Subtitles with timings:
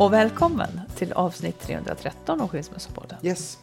[0.00, 3.18] Och välkommen till avsnitt 313 av Skilsmässopodden.
[3.22, 3.58] Yes.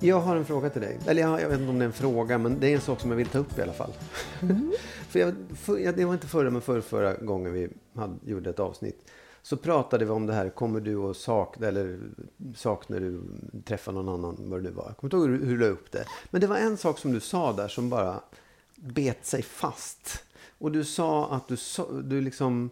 [0.00, 0.98] Jag har en fråga till dig.
[1.06, 3.00] Eller jag, jag vet inte om det är en fråga, men det är en sak
[3.00, 3.92] som jag vill ta upp i alla fall.
[5.08, 8.50] för jag, för, jag, det var inte förra, men för, förra gången vi hade, gjorde
[8.50, 9.10] ett avsnitt.
[9.42, 12.00] Så pratade vi om det här, kommer du att sakna, eller
[12.56, 13.22] saknar du
[13.64, 14.84] träffa någon annan, vad det nu var.
[14.86, 16.04] Jag kommer inte ihåg hur, du la upp det.
[16.30, 18.20] Men det var en sak som du sa där som bara
[18.76, 20.24] bet sig fast.
[20.58, 21.56] Och du sa att du,
[22.02, 22.70] du liksom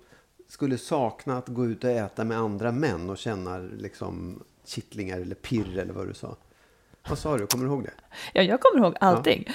[0.50, 5.34] skulle sakna att gå ut och äta med andra män och känna liksom kittlingar eller
[5.34, 6.36] pirr eller vad du sa.
[7.08, 7.46] Vad sa du?
[7.46, 7.90] Kommer du ihåg det?
[8.32, 9.48] Ja, jag kommer ihåg allting.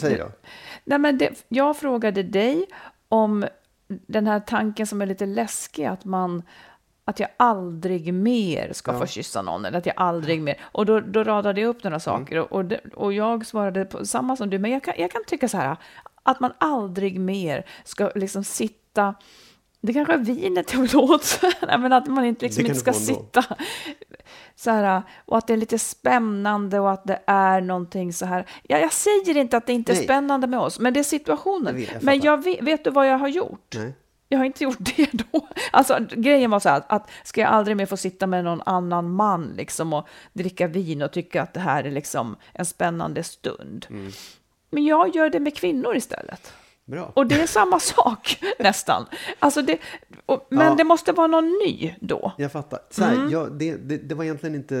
[0.00, 0.30] Säg då.
[0.84, 2.66] Nej, men det, jag frågade dig
[3.08, 3.46] om
[3.88, 6.42] den här tanken som är lite läskig, att man
[7.04, 8.98] att jag aldrig mer ska Ja.
[8.98, 10.60] få kyssa någon, eller att jag aldrig mer...
[10.62, 14.06] Och då, då radade jag upp några saker, och, och, det, och jag svarade på
[14.06, 15.76] samma som du, men jag kan, jag kan tycka så här,
[16.22, 19.14] att man aldrig mer ska liksom sitta...
[19.80, 23.44] Det kanske är vinet jag vill åt, men att man inte, liksom inte ska sitta
[24.56, 28.46] så här, och att det är lite spännande och att det är någonting så här.
[28.62, 30.04] Ja, jag säger inte att det inte är Nej.
[30.04, 31.80] spännande med oss, men det är situationen.
[31.80, 33.74] Jag men jag vet, vet du vad jag har gjort?
[33.74, 33.94] Nej.
[34.28, 35.48] Jag har inte gjort det då.
[35.70, 39.10] Alltså, grejen var så här, att ska jag aldrig mer få sitta med någon annan
[39.10, 43.86] man liksom, och dricka vin och tycka att det här är liksom en spännande stund.
[43.90, 44.12] Mm.
[44.70, 46.52] Men jag gör det med kvinnor istället.
[46.86, 47.12] Bra.
[47.14, 49.06] Och det är samma sak nästan.
[49.38, 49.78] Alltså det,
[50.26, 50.74] och, men Ja.
[50.74, 52.32] det måste vara någon ny då.
[52.38, 52.78] Jag fattar.
[52.90, 53.30] Så här, Mm.
[53.30, 54.74] jag, det, det, det var egentligen inte...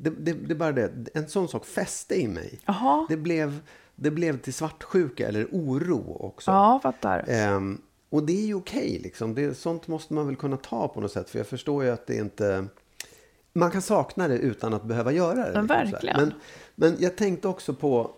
[0.00, 0.90] Det, det, det bara det.
[1.14, 2.60] En sån sak fäste i mig.
[2.66, 3.06] Jaha.
[3.08, 3.58] Det blev,
[3.94, 6.50] det blev till svartsjuka eller oro också.
[6.50, 7.24] Ja, fattar.
[7.28, 7.80] Ehm,
[8.10, 9.00] och det är ju okej.
[9.02, 9.34] liksom.
[9.34, 11.30] Det, sånt måste man väl kunna ta på något sätt.
[11.30, 12.66] För jag förstår ju att det inte...
[13.52, 15.62] Man kan sakna det utan att behöva göra det.
[15.62, 16.20] Men liksom, verkligen.
[16.20, 16.32] Men,
[16.74, 18.10] men jag tänkte också på...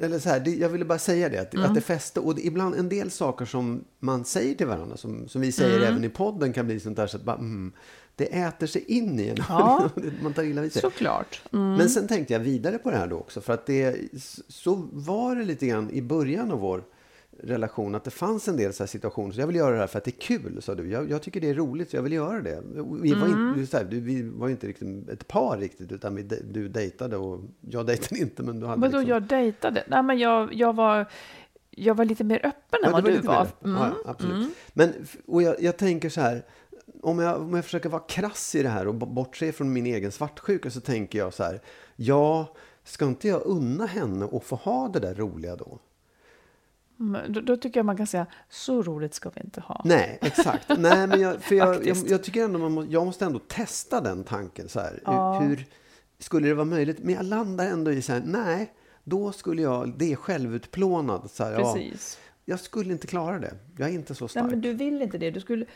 [0.00, 1.66] Eller så här, det, jag ville bara säga det, att, Mm.
[1.66, 2.20] att det fäste.
[2.20, 5.76] Och det, ibland en del saker som man säger till varandra, som, som vi säger
[5.76, 5.88] Mm.
[5.88, 7.72] även i podden, kan bli sånt där så att bara, mm,
[8.16, 9.36] det äter sig in i en.
[9.48, 9.90] Ja.
[10.22, 10.82] man tar illa vid sig.
[10.82, 11.42] Såklart.
[11.52, 11.74] Mm.
[11.74, 13.40] Men sen tänkte jag vidare på det här då också.
[13.40, 13.96] För att det,
[14.48, 16.84] så var det lite grann i början av vår
[17.42, 17.94] relation.
[17.94, 19.32] Att det fanns en del så situationer.
[19.32, 20.90] Så jag vill göra det här för att det är kul, sa du.
[20.90, 22.62] Jag, jag tycker det är roligt, så jag vill göra det.
[23.02, 23.54] Vi var, Mm.
[23.58, 25.92] inte, så här, du, vi var inte riktigt ett par riktigt.
[25.92, 28.42] Utan vi, du dejtade och jag dejtade inte.
[28.42, 29.84] Men du hade Vadå, liksom, jag dejtade?
[29.88, 31.06] Nej, men jag, jag, var,
[31.70, 33.46] jag var lite mer öppen än Ja, vad du var.
[33.64, 33.76] Mm.
[33.76, 34.54] Ja, absolut.
[34.72, 34.92] Men,
[35.26, 36.42] och jag, jag tänker så här.
[37.02, 40.12] Om jag, om jag försöker vara krass i det här och bortse från min egen
[40.12, 41.60] svartsjuka så tänker jag så här.
[41.96, 42.54] Ja,
[42.84, 45.78] ska inte jag unna henne att få ha det där roliga då?
[47.00, 49.82] Mm, Då, då tycker jag man kan säga, så roligt ska vi inte ha.
[49.84, 50.68] Nej, exakt.
[50.78, 54.00] Nej, men jag, för jag, jag, jag tycker ändå man må, jag måste ändå testa
[54.00, 54.68] den tanken.
[54.68, 55.00] Så här.
[55.04, 55.40] Ja.
[55.40, 55.64] Hur,
[56.18, 56.98] skulle det vara möjligt?
[56.98, 58.72] Men jag landar ändå i så här, nej,
[59.04, 61.30] då skulle jag, det är självutplånad.
[61.30, 62.18] Så här, ja, Precis.
[62.44, 63.54] jag skulle inte klara det.
[63.78, 64.50] Jag är inte så Nej, stark.
[64.50, 65.30] men du vill inte det.
[65.30, 65.66] Du skulle...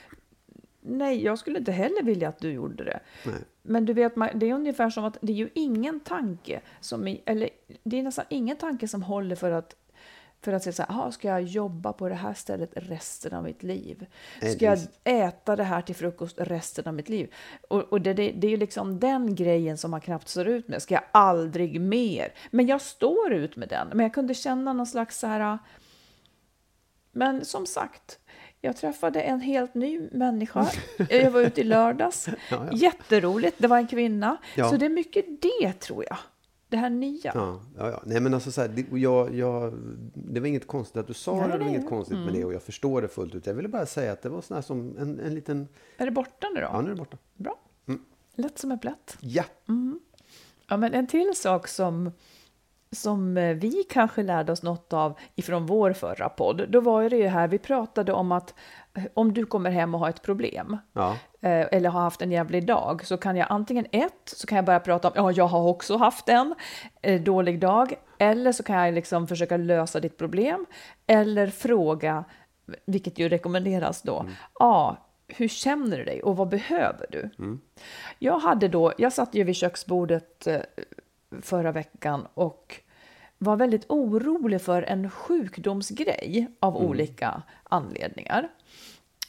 [0.82, 3.00] Nej, jag skulle inte heller vilja att du gjorde det.
[3.26, 3.34] Nej.
[3.62, 7.50] Men du vet, det är ungefär som att det är ju ingen tanke som, eller
[7.82, 9.74] det är nästan ingen tanke som håller för att
[10.42, 13.44] För att säga så här, "Jaha, ska jag jobba på det här stället resten av
[13.44, 14.06] mitt liv?
[14.54, 17.32] Ska jag äta det här till frukost resten av mitt liv?
[17.68, 20.68] Och, och det, det, det är ju liksom den grejen som man knappt står ut
[20.68, 20.82] med.
[20.82, 22.32] Ska jag aldrig mer?
[22.50, 23.88] Men jag står ut med den.
[23.88, 25.58] Men jag kunde känna någon slags så här...
[27.12, 28.18] Men som sagt,
[28.60, 30.66] jag träffade en helt ny människa.
[31.10, 32.28] Jag var ute i lördags.
[32.28, 32.68] Ja, ja.
[32.72, 33.56] Jätteroligt.
[33.58, 34.36] Det var en kvinna.
[34.56, 34.70] Ja.
[34.70, 36.18] Så det är mycket det, tror jag.
[36.70, 37.32] Det här nya.
[37.34, 38.02] Ja, ja, ja.
[38.06, 39.72] Nej, men alltså så här, det, jag, jag,
[40.14, 41.74] det var inget konstigt att du sa Nej, det, det var nej.
[41.74, 43.46] inget konstigt med det och jag förstår det fullt ut.
[43.46, 45.68] Jag ville bara säga att det var sån här som en, en liten...
[45.96, 46.66] Är det borta nu då?
[46.66, 47.16] Ja, nu är det borta.
[47.36, 47.58] Bra.
[47.88, 48.00] Mm.
[48.34, 49.16] Lätt som en plätt.
[49.20, 49.44] Ja,
[50.68, 52.10] Ja, men en till sak som,
[52.96, 57.16] som eh, vi kanske lärde oss något av ifrån vår förra podd, då var det
[57.16, 58.54] ju här, vi pratade om att
[58.94, 62.32] eh, om du kommer hem och har ett problem, ja, eh, eller har haft en
[62.32, 65.46] jävlig dag, så kan jag antingen ett, så kan jag bara prata om, ja, jag
[65.46, 66.54] har också haft en
[67.24, 70.66] dålig dag, eller så kan jag liksom försöka lösa ditt problem,
[71.06, 72.24] eller fråga,
[72.86, 74.26] vilket ju rekommenderas då,
[74.58, 74.96] ja,
[75.28, 77.30] hur känner du dig och vad behöver du?
[78.18, 80.48] Jag hade då, jag satt ju vid köksbordet
[81.42, 82.80] förra veckan och
[83.38, 88.48] var väldigt orolig för en sjukdomsgrej av olika anledningar.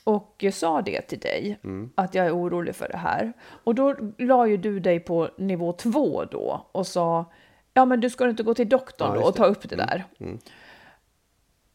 [0.04, 1.60] Och jag sa det till dig,
[1.96, 3.34] att jag är orolig för det här.
[3.42, 7.26] Och då la ju du dig på nivå två då och sa,
[7.74, 10.06] ja men du ska inte gå till doktorn Ja, då och ta upp det där.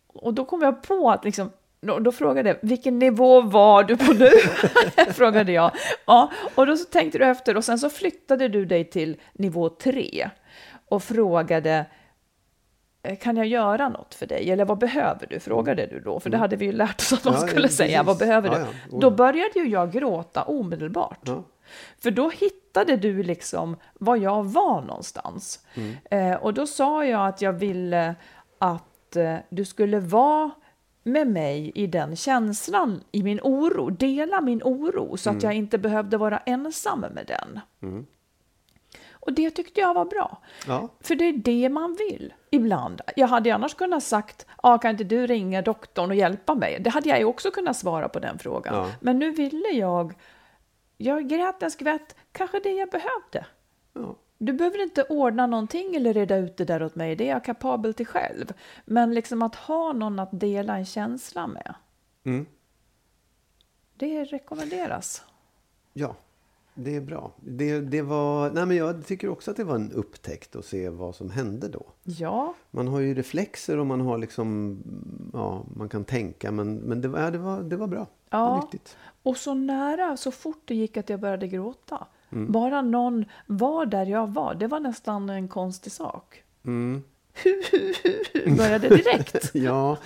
[0.06, 1.50] Och då kom jag på att liksom,
[1.86, 4.30] då, då frågade jag, vilken nivå var du på nu?
[5.12, 5.70] frågade jag.
[6.06, 9.68] Ja, och då så tänkte du efter och sen så flyttade du dig till nivå
[9.68, 10.30] tre
[10.88, 11.86] och frågade,
[13.02, 14.50] "Eh, kan jag göra något för dig?
[14.50, 15.40] Eller vad behöver du?
[15.40, 17.42] Frågade du då, för det hade vi ju lärt oss att man Mm.
[17.46, 18.56] Ja, skulle ja, säga, vad behöver du?
[18.56, 18.98] Ja, ja.
[19.00, 21.28] Då började ju jag gråta omedelbart.
[22.02, 25.60] För då hittade du liksom var jag var någonstans.
[25.74, 26.32] Mm.
[26.32, 28.14] Eh, och då sa jag att jag ville
[28.58, 30.50] att eh, du skulle vara
[31.06, 35.78] med mig i den känslan, i min oro, dela min oro så att jag inte
[35.78, 37.60] behövde vara ensam med den.
[39.12, 40.38] Och det tyckte jag var bra.
[40.66, 40.88] ja.
[41.00, 43.00] För det är det man vill ibland.
[43.16, 46.78] Jag hade ju annars kunnat sagt, ah, kan inte du ringa doktorn och hjälpa mig?
[46.80, 48.74] Det hade jag ju också kunnat svara på den frågan.
[48.74, 48.90] Ja.
[49.00, 50.14] Men nu ville jag,
[50.96, 53.46] jag grät en skvätt, kanske det jag behövde.
[53.92, 54.16] ja.
[54.38, 57.44] Du behöver inte ordna någonting eller reda ut det där åt mig, det är jag
[57.44, 58.52] kapabel till själv.
[58.84, 61.74] Men liksom att ha någon att dela en känsla med,
[62.24, 62.46] Mm.
[63.96, 65.24] det rekommenderas.
[65.92, 66.16] Ja,
[66.74, 67.32] det är bra.
[67.40, 70.88] Det, det var, nej men jag tycker också att det var en upptäckt att se
[70.88, 71.86] vad som hände då.
[72.04, 74.78] Ja, Man har ju reflexer och man har liksom,
[75.32, 77.98] ja, man kan tänka men, men det, var, det, var, det var bra.
[78.30, 78.60] Var Ja.
[78.64, 78.96] nyttigt.
[79.22, 82.06] Och så nära, så fort det gick att jag började gråta.
[82.36, 82.52] Mm.
[82.52, 86.42] Bara någon var där jag var, det var nästan en konstig sak.
[86.64, 87.02] Mm.
[88.56, 89.50] började direkt.
[89.54, 89.98] Ja,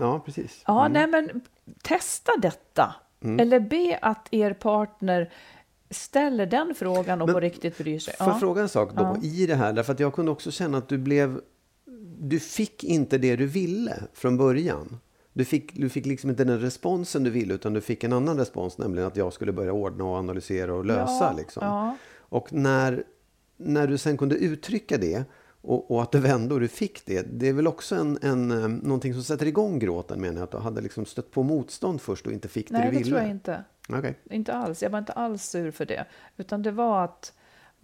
[0.00, 0.62] ja, precis.
[0.66, 1.40] Ja, nej men
[1.82, 2.94] testa detta.
[3.22, 3.40] Mm.
[3.40, 5.32] Eller be att er partner
[5.90, 8.14] ställer den frågan och Men på riktigt bryr sig.
[8.18, 9.16] Får jag fråga en sak då Ja.
[9.22, 9.72] i det här?
[9.72, 11.40] Därför att jag kunde också känna att du blev...
[12.18, 15.00] Du fick inte det du ville från början.
[15.36, 18.38] Du fick, du fick liksom inte den responsen du ville utan du fick en annan
[18.38, 21.24] respons, nämligen att jag skulle börja ordna och analysera och lösa.
[21.24, 21.66] Ja, liksom.
[21.66, 21.96] ja.
[22.16, 23.04] Och när,
[23.56, 25.24] när du sen kunde uttrycka det
[25.60, 28.50] och, och att det vände och du fick det, det är väl också en, en,
[28.50, 32.00] eh, någonting som sätter igång gråten menar jag, att du hade liksom stött på motstånd
[32.00, 33.10] först och inte fick det Nej, du det ville.
[33.10, 33.64] tror jag inte.
[33.88, 34.18] Okej.
[34.30, 34.82] Inte alls.
[34.82, 36.04] Jag var inte alls sur för det.
[36.36, 37.32] Utan det var att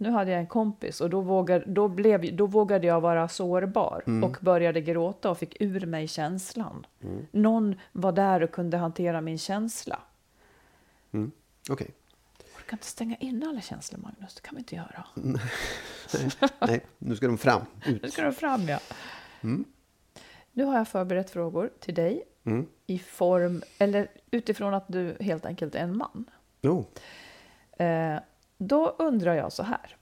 [0.01, 4.03] nu hade jag en kompis och då vågade, då blev, då vågade jag vara sårbar
[4.07, 4.23] Mm.
[4.23, 6.85] och började gråta och fick ur mig känslan.
[7.31, 9.99] Någon var där och kunde hantera min känsla.
[11.11, 11.31] Mm.
[11.69, 11.91] Okej.
[12.57, 14.35] Jag kan inte stänga in alla känslor, Magnus.
[14.35, 15.05] Det kan vi inte göra.
[16.67, 17.61] Nej, nu ska de fram.
[17.85, 18.01] Ut.
[18.03, 18.79] Nu ska de fram, ja.
[20.53, 22.67] Nu har jag förberett frågor till dig Mm.
[22.87, 26.25] i form, eller utifrån att du helt enkelt är en man.
[26.63, 26.83] Oh.
[27.87, 28.19] Eh,
[28.67, 29.97] då undrar jag så här,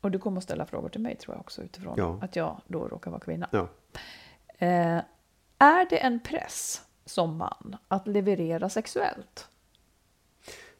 [0.00, 2.18] och du kommer att ställa frågor till mig tror jag också utifrån Ja.
[2.22, 3.48] att jag då råkar vara kvinna.
[3.52, 3.68] Ja.
[4.58, 5.00] Eh,
[5.58, 9.48] är det en press som man att leverera sexuellt?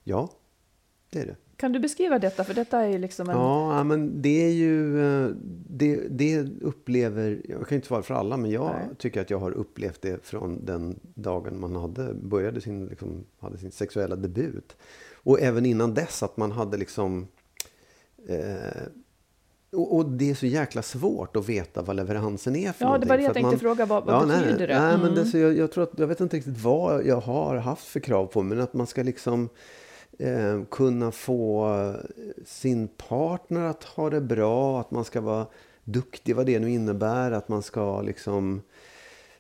[0.04, 0.28] ja,
[1.10, 1.36] det är det.
[1.56, 2.44] Kan du beskriva detta?
[2.44, 3.36] För detta är ju liksom en...
[3.36, 5.00] Ja, men det är ju...
[5.24, 5.30] eh,
[5.68, 7.42] Det, det upplever...
[7.48, 8.96] Jag kan inte svara för alla, men jag Nej.
[8.98, 13.58] tycker att jag har upplevt det från den dagen man hade, började sin, liksom, hade
[13.58, 14.76] sin sexuella debut.
[15.24, 17.28] Och även innan dess att man hade liksom...
[18.28, 18.82] Eh,
[19.72, 23.06] och, och det är så jäkla svårt att veta vad leveransen är för Ja, det
[23.06, 23.86] var det jag tänkte fråga.
[23.86, 24.80] Vad, vad nej, betyder det?
[24.80, 25.14] Nej, men Mm.
[25.14, 28.00] det, så jag, jag tror att, jag vet inte riktigt vad jag har haft för
[28.00, 29.48] krav på men att man ska liksom
[30.18, 31.94] eh, kunna få
[32.46, 35.46] sin partner att ha det bra, att man ska vara
[35.84, 38.62] duktig, vad det nu innebär, att man ska liksom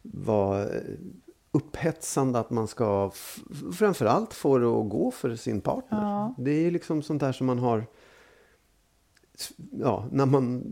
[0.02, 0.68] vara eh,
[1.54, 3.10] upphetsande att man ska
[3.72, 6.02] framförallt få det att gå för sin partner.
[6.02, 6.34] Ja.
[6.38, 7.86] Det är liksom sånt där som man har...
[9.70, 10.64] Ja, när man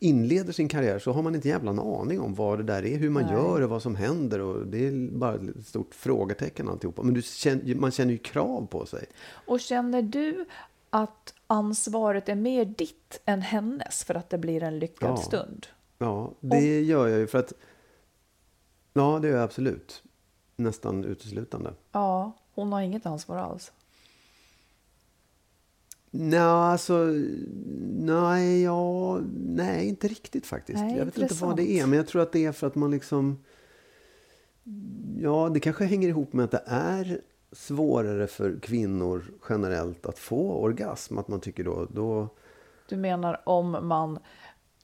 [0.00, 2.96] inleder sin karriär så har man inte en jävla aning om vad det där är,
[2.96, 3.32] hur man Nej.
[3.32, 4.40] gör och vad som händer.
[4.40, 7.02] Och det är bara ett stort frågetecken alltihopa.
[7.02, 9.06] Men känner, man känner ju krav på sig.
[9.46, 10.44] Och känner du
[10.90, 15.16] att ansvaret är mer ditt än hennes för att det blir en lyckad Ja.
[15.16, 15.66] stund?
[15.98, 17.52] Ja, det gör jag ju för att...
[18.98, 20.02] Ja, det gör jag absolut.
[20.56, 21.72] Nästan uteslutande.
[21.92, 23.72] Ja, hon har inget ansvar alls.
[26.10, 27.04] Nej, alltså...
[27.98, 30.78] Nej, ja, nej, inte riktigt faktiskt.
[30.78, 31.90] Nej, jag vet inte vad det är, intressant.
[31.90, 33.38] men jag tror att det är för att man liksom...
[35.20, 37.20] Ja, det kanske hänger ihop med att det är
[37.52, 41.18] svårare för kvinnor generellt att få orgasm.
[41.18, 41.86] Att man tycker då...
[41.90, 42.28] då
[42.88, 44.18] Du menar om man...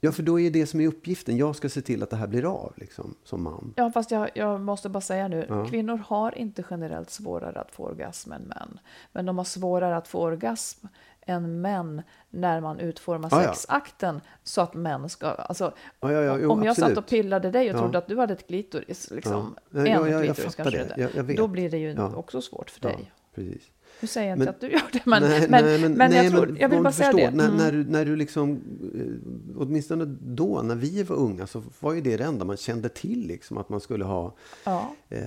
[0.05, 1.37] ja, för då är det som är uppgiften.
[1.37, 3.73] Jag ska se till att det här blir av, liksom, som man.
[3.75, 5.45] Ja, fast jag, jag måste bara säga nu.
[5.49, 5.65] Ja.
[5.65, 8.79] Kvinnor har inte generellt svårare att få orgasm än män.
[9.11, 10.87] Men de har svårare att få orgasm
[11.27, 13.47] än män när man utformar Ja, ja.
[13.53, 15.27] sexakten så att män ska...
[15.27, 16.97] Alltså, Ja, ja, ja, jo, om jag satt absolut.
[16.97, 17.79] och pillade dig och Ja.
[17.79, 19.79] trodde att du hade ett klitoris, liksom, Ja.
[19.79, 21.21] en Ja, ja, fattar kanske det.
[21.21, 21.37] vet.
[21.37, 22.15] då blir det ju Ja.
[22.15, 23.11] också svårt för Ja, dig.
[23.35, 23.63] precis.
[24.01, 26.23] Nu säger jag Men- inte att du gör det, men, nej, men, nej, men, nej,
[26.25, 27.37] jag, tror, men jag vill bara säga förstår, det.
[27.37, 27.57] När, Mm.
[27.57, 28.51] när, du, när du liksom,
[28.95, 32.89] eh, åtminstone då, när vi var unga, så var ju det det enda man kände
[32.89, 33.27] till.
[33.27, 34.33] Liksom, att man skulle ha
[34.63, 34.91] Ja.
[35.09, 35.19] eh,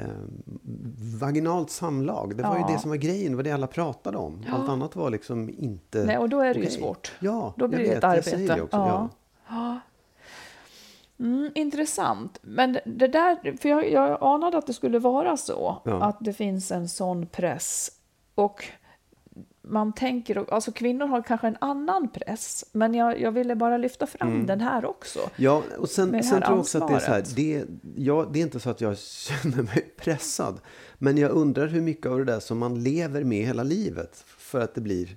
[1.21, 2.37] vaginalt samlag.
[2.37, 2.69] Det var Ja.
[2.69, 4.45] ju det som var grejen, det var det alla pratade om.
[4.53, 6.79] Allt annat var liksom inte Nej, och då är det ju okej.
[6.79, 7.13] svårt.
[7.21, 8.55] Ja, Då blir jag det vet, ett arbete.
[8.55, 8.77] det också.
[8.77, 9.09] Ja.
[9.49, 9.81] Ja.
[11.21, 12.39] Mm, intressant.
[12.43, 16.03] Men det där, för jag, jag anade att det skulle vara så, Ja.
[16.03, 17.91] att det finns en sån press.
[18.39, 18.65] Och
[19.63, 24.07] man tänker, alltså kvinnor har kanske en annan press, men jag, jag ville bara lyfta
[24.07, 24.47] fram Mm.
[24.47, 25.19] den här också.
[25.37, 27.65] Ja, och sen, sen tror jag också att det är så här, det,
[27.97, 30.61] ja, det är inte så att jag känner mig pressad.
[30.99, 34.25] Men jag undrar hur mycket av det där som man lever med hela livet.
[34.27, 35.17] För att det blir...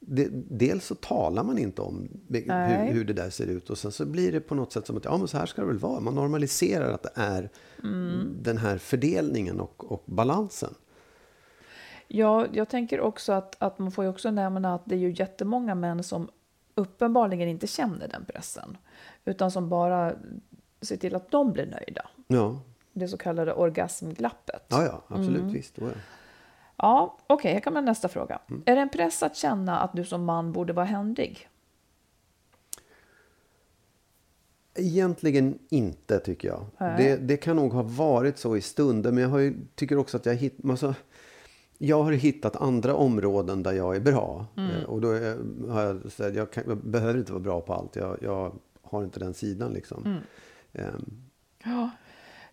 [0.00, 3.70] Det, dels så talar man inte om hur, hur det där ser ut.
[3.70, 5.60] Och sen så blir det på något sätt som att ja, men så här ska
[5.60, 6.00] det väl vara.
[6.00, 7.50] Man normaliserar att det är
[7.84, 8.36] Mm.
[8.42, 10.74] den här fördelningen och, och balansen.
[12.14, 15.12] Ja, jag tänker också att, att man får ju också nämna att det är ju
[15.12, 16.30] jättemånga män som
[16.74, 18.76] uppenbarligen inte känner den pressen,
[19.24, 20.12] utan som bara
[20.80, 22.08] ser till att de blir nöjda.
[22.26, 22.60] Ja,
[22.92, 24.62] Det så kallade orgasmglappet.
[24.68, 25.40] ja, ja absolut.
[25.40, 25.52] Mm.
[25.52, 25.78] Visst.
[25.78, 25.94] Oh, ja.
[26.76, 28.38] Ja, okej, här kommer nästa fråga.
[28.50, 28.62] Mm.
[28.66, 31.48] Är det en press att känna att du som man borde vara händig?
[34.74, 36.66] Egentligen inte, tycker jag.
[36.78, 40.26] Det, det kan nog ha varit så i stunder, men jag ju, tycker också att
[40.26, 40.94] jag hitt, alltså,
[41.86, 44.46] jag har hittat andra områden där jag är bra.
[44.56, 45.36] Eh, Och då är,
[45.70, 47.96] har jag sagt, jag, kan, jag behöver inte vara bra på allt.
[47.96, 50.18] Jag, jag har inte den sidan liksom.
[50.72, 51.04] Ehm,
[51.64, 51.90] Ja.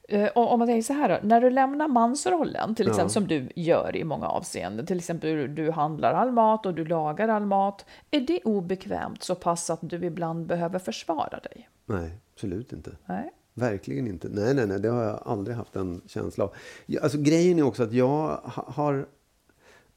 [0.10, 2.92] Eh, och Om man tänker så här då, när du lämnar mansrollen, till Ja.
[2.92, 6.86] exempel som du gör i många avseenden, till exempel du, handlar all mat och du
[6.86, 11.70] lagar all mat, är det obekvämt så pass att du ibland behöver försvara dig?
[11.86, 12.92] nej, absolut inte.
[13.06, 13.32] Nej.
[13.54, 14.28] Verkligen inte.
[14.32, 14.80] Nej, nej, nej.
[14.80, 16.54] Det har jag aldrig haft en känsla av.
[16.86, 18.08] Ja, Alltså, grejen är också att jag
[18.44, 19.08] ha- har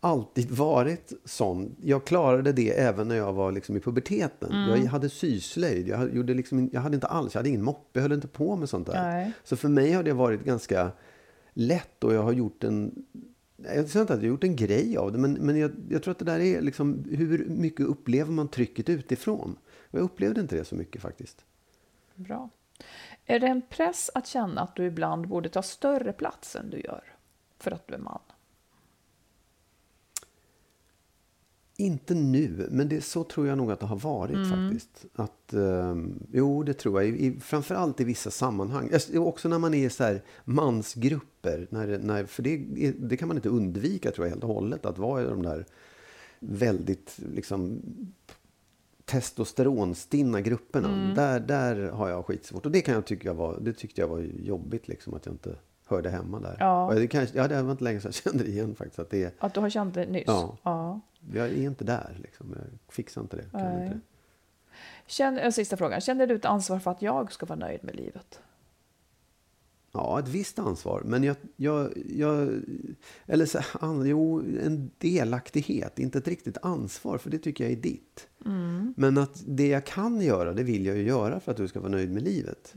[0.04, 1.76] alltid varit sån.
[1.82, 4.52] Jag klarade det även när jag var liksom i puberteten.
[4.52, 5.88] Jag hade syslöjd.
[5.88, 7.88] Jag gjorde liksom, jag hade inte alls, jag hade ingen moppe.
[7.92, 9.02] Jag höll inte på med sånt där.
[9.02, 9.32] Nej.
[9.44, 10.90] Så för mig har det varit ganska
[11.52, 13.04] lätt och jag har gjort en
[13.56, 16.12] jag säger inte att jag gjort en grej av det, men, men jag, jag tror
[16.12, 19.56] att det där är liksom, hur mycket upplever man trycket utifrån?
[19.90, 21.44] Och jag upplevde inte det så mycket faktiskt.
[22.14, 22.50] Bra.
[23.26, 26.80] Är det en press att känna att du ibland borde ta större plats än du
[26.80, 27.04] gör
[27.58, 28.20] för att du är man?
[31.82, 35.06] Inte nu, men det, så tror jag nog att det har varit faktiskt.
[35.14, 37.10] Att, ehm, jo, det tror jag.
[37.10, 38.90] I, i, framförallt i vissa sammanhang.
[39.14, 41.66] Också när man är så här mansgrupper.
[41.70, 42.56] När, när, för det,
[42.98, 44.86] det kan man inte undvika tror jag helt och hållet.
[44.86, 45.66] Att vara i de där
[46.40, 47.80] väldigt liksom,
[49.04, 51.14] testosteronstinna grupperna.
[51.14, 52.66] Där, där har jag skitsvårt.
[52.66, 55.56] Och det, kan jag tycka var, det tyckte jag var jobbigt liksom, att jag inte
[55.92, 56.56] hörde hemma där.
[56.60, 56.86] Ja.
[56.86, 58.98] Och det, kanske, ja, det var inte länge sedan jag kände igen faktiskt.
[58.98, 60.24] Att det, Att du har känt det nyss?
[60.26, 60.56] Ja.
[60.62, 61.00] ja.
[61.32, 62.18] jag är inte där.
[62.22, 62.54] Liksom.
[62.56, 63.42] Jag fixar inte det.
[63.50, 63.82] Kan Nej.
[63.82, 64.00] inte det.
[65.06, 66.00] Känner, en sista frågan.
[66.00, 68.40] Känner du ett ansvar för att jag ska vara nöjd med livet?
[69.92, 71.02] Ja, ett visst ansvar.
[71.04, 71.36] Men jag...
[71.56, 72.48] jag, jag
[73.26, 75.98] eller så, an, jo, en delaktighet.
[75.98, 78.28] Inte ett riktigt ansvar, för det tycker jag är ditt.
[78.96, 81.80] Men att det jag kan göra, det vill jag ju göra för att du ska
[81.80, 82.74] vara nöjd med livet.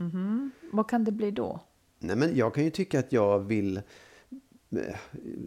[0.72, 1.60] Vad kan det bli då?
[1.98, 3.76] Nej, men jag kan ju tycka att jag vill
[4.70, 4.96] eh,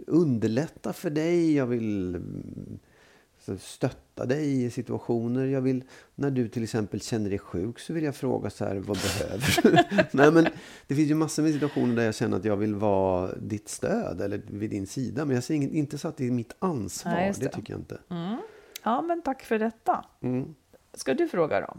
[0.08, 1.56] underlätta för dig.
[1.56, 2.80] Jag vill mm,
[3.60, 5.46] stötta dig i situationer.
[5.46, 5.84] Jag vill,
[6.16, 9.62] när du till exempel känner dig sjuk så vill jag fråga så här, vad behöver
[9.62, 9.98] du?
[10.18, 10.48] Nej, men
[10.88, 14.22] det finns ju massor med situationer där jag känner att jag vill vara ditt stöd
[14.22, 15.26] eller vid din sida.
[15.26, 17.12] Men jag ser inget, inte så att det är mitt ansvar.
[17.12, 17.46] Nej, det.
[17.46, 17.50] det.
[17.50, 18.00] tycker jag inte.
[18.84, 20.06] Ja, men tack för detta.
[20.94, 21.78] Ska du fråga då?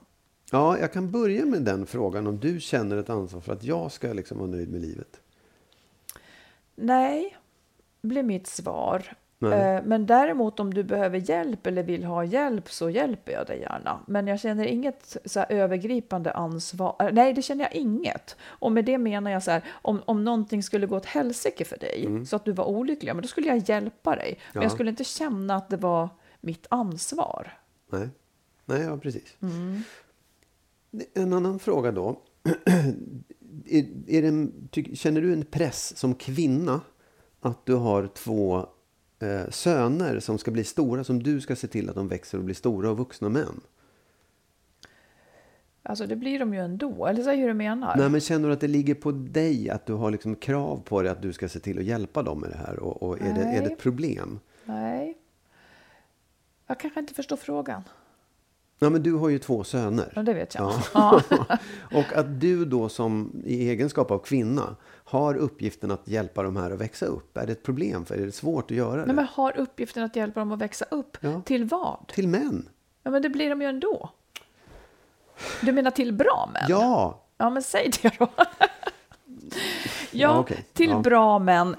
[0.50, 3.92] Ja, jag kan börja med den frågan om du känner ett ansvar för att jag
[3.92, 5.20] ska liksom vara nöjd med livet.
[6.74, 7.36] Nej,
[8.02, 9.16] blir mitt svar.
[9.38, 9.76] Nej.
[9.76, 13.60] Eh, Men däremot om du behöver hjälp eller vill ha hjälp så hjälper jag dig
[13.60, 14.00] gärna.
[14.06, 16.96] Men jag känner inget så övergripande ansvar.
[17.00, 18.36] eh, Nej, det känner jag inget.
[18.42, 21.76] Och med det menar jag så här, om, om någonting skulle gå åt helsike för
[21.78, 24.28] dig så att du var olycklig, men då skulle jag hjälpa dig.
[24.28, 24.62] Men Mm.
[24.62, 24.62] Ja.
[24.62, 26.08] jag skulle inte känna att det var
[26.40, 27.58] mitt ansvar.
[27.90, 28.08] Nej,
[28.64, 29.36] Nej ja, precis.
[29.42, 29.82] Mm.
[31.14, 32.20] En annan fråga då.
[33.66, 36.80] är, är en, ty, känner du en press som kvinna
[37.40, 38.66] att du har två
[39.18, 42.44] eh, söner som ska bli stora, som du ska se till att de växer och
[42.44, 43.60] blir stora och vuxna män?
[45.82, 47.96] Alltså det blir de ju ändå, eller så hur du menar?
[47.96, 51.02] Nej, men känner du att det ligger på dig, att du har liksom krav på
[51.02, 52.78] dig att du ska se till att hjälpa dem med det här?
[52.78, 54.40] Och, och är, det, är det ett problem?
[54.64, 55.18] Nej.
[56.66, 57.82] Jag kanske inte förstår frågan.
[58.82, 60.12] Ja, men du har ju två söner.
[60.16, 60.72] Ja, det vet jag.
[60.94, 61.20] Ja.
[61.92, 66.70] och att du då som i egenskap av kvinna har uppgiften att hjälpa de här
[66.70, 67.36] att växa upp.
[67.36, 68.14] Är det ett problem för?
[68.14, 69.06] Är det svårt att göra det?
[69.06, 71.16] Nej, men har uppgiften att hjälpa dem att växa upp.
[71.20, 71.42] Ja.
[71.44, 72.08] Till vad?
[72.08, 72.68] Till män?
[73.02, 74.10] Ja, men det blir de ju ändå.
[75.60, 76.62] Du menar till bra män?
[76.68, 77.22] Ja!
[77.36, 78.28] Ja, men säg det då.
[78.36, 78.46] ja,
[80.12, 80.64] Ja, okej.
[80.72, 81.76] till bra män.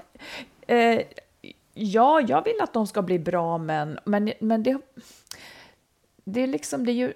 [0.66, 1.00] Eh,
[1.74, 4.78] ja, jag vill att de ska bli bra män, men, men det,
[6.24, 7.12] det är liksom, det är ju,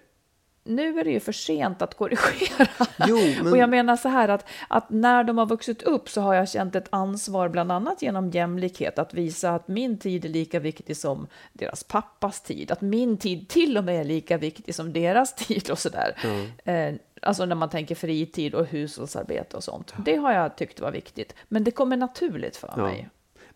[0.64, 2.68] nu är det ju för sent att korrigera.
[3.08, 6.20] Jo, men- Och jag menar så här att, att när de har vuxit upp så
[6.20, 10.28] har jag känt ett ansvar, bland annat genom jämlikhet, att visa att min tid är
[10.28, 14.74] lika viktig som deras pappas tid, att min tid till och med är lika viktig
[14.74, 16.16] som deras tid och sådär.
[16.64, 19.94] Eh, alltså när man tänker fritid och hushållsarbete och sånt.
[20.04, 22.82] Det har jag tyckt var viktigt, men det kommer naturligt för Ja.
[22.82, 23.08] mig.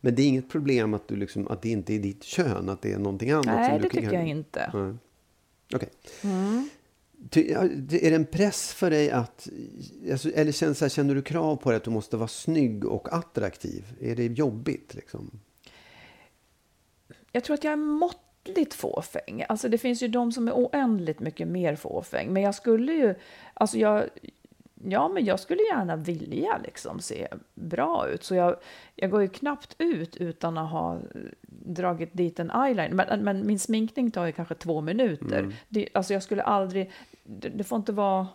[0.02, 2.82] Men det är inget problem att, du liksom, att det inte är ditt kön, att
[2.82, 3.44] det är någonting annat?
[3.44, 4.70] som Nej, du det kan- tycker jag inte.
[4.74, 4.94] Nej.
[5.74, 5.88] Okej.
[6.24, 6.68] Mm.
[7.34, 9.48] Ja, det- Är det en press för dig att...
[10.12, 13.84] Alltså, eller här, känner du krav på dig att du måste vara snygg och attraktiv?
[14.00, 14.94] Är det jobbigt?
[14.94, 15.40] Liksom?
[17.32, 19.44] Jag tror att jag är måttligt fåfäng.
[19.48, 22.32] Alltså det finns ju de som är oändligt mycket mer fåfäng.
[22.32, 23.14] Men jag skulle ju,
[23.54, 24.04] alltså jag,
[24.84, 28.24] ja men jag skulle gärna vilja liksom se bra ut.
[28.24, 28.56] Så jag,
[28.96, 31.00] jag går ju knappt ut utan att ha
[31.64, 32.94] dragit dit en eyeliner.
[32.94, 35.54] Men, men min sminkning tar ju kanske två minuter.
[35.68, 36.90] Det, alltså jag skulle aldrig,
[37.24, 38.26] det, det får inte vara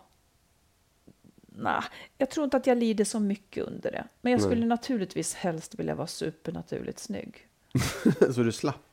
[1.58, 1.82] Nej,
[2.18, 4.04] jag tror inte att jag lider så mycket under det.
[4.20, 7.48] Men jag skulle naturligtvis helst vilja vara supernaturligt snygg.
[8.34, 8.85] så du slapp?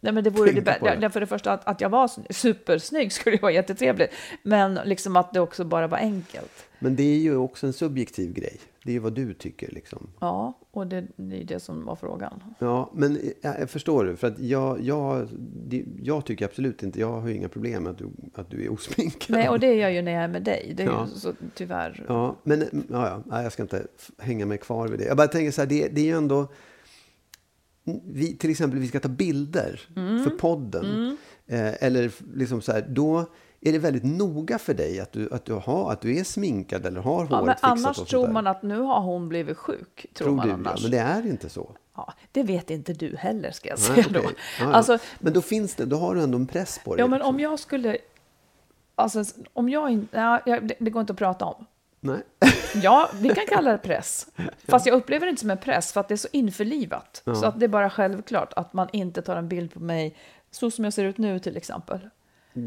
[0.00, 0.60] Nej, men det vore det
[1.00, 1.10] det.
[1.10, 4.10] För det första, att, att jag var sn- supersnygg skulle ju vara jättetrevligt.
[4.42, 6.64] Men liksom att det också bara var enkelt.
[6.78, 8.56] Men det är ju också en subjektiv grej.
[8.84, 9.68] Det är ju vad du tycker.
[9.72, 10.10] Liksom.
[10.20, 12.42] Ja, och det, det är det som var frågan.
[12.58, 14.16] Ja, men jag, förstår du.
[14.16, 15.28] För att jag, jag,
[15.66, 18.64] det, jag tycker absolut inte, jag har ju inga problem med att du, att du
[18.64, 19.36] är osminkad.
[19.36, 20.72] Nej, och det är jag ju när jag är med dig.
[20.76, 21.06] Det är Ja.
[21.14, 22.04] ju så tyvärr.
[22.08, 23.86] Ja, men ja, ja, jag ska inte
[24.18, 25.04] hänga mig kvar vid det.
[25.04, 26.48] Jag bara tänker så här, det, det är ju ändå...
[28.04, 30.24] Vi, till exempel, vi ska ta bilder Mm.
[30.24, 31.16] för podden.
[31.46, 33.24] Eh, eller liksom så här, då
[33.60, 36.86] är det väldigt noga för dig att du, att du, har, att du är sminkad
[36.86, 38.32] eller har håret Ja, men fixat annars och tror där.
[38.32, 40.06] man att nu har hon blivit sjuk.
[40.14, 40.82] Tror, Tror man du, ja, annars.
[40.82, 41.76] men det är inte så.
[41.96, 44.20] ja, det vet inte du heller, ska jag Nej, säga då.
[44.24, 44.72] Ja, ja.
[44.72, 47.02] Alltså, men då finns det, då har du ändå en press på dig.
[47.02, 47.34] ja, men liksom.
[47.34, 47.96] om jag skulle...
[48.94, 50.16] Alltså, om jag inte...
[50.16, 51.66] Ja, det, det går inte att prata om.
[52.00, 52.22] Nej.
[52.82, 54.26] Ja, vi kan kalla det press.
[54.68, 57.22] Fast jag upplever det inte som en press, för att det är så införlivat.
[57.24, 60.16] Så att det är bara självklart att man inte tar en bild på mig
[60.50, 62.08] så som jag ser ut nu till exempel.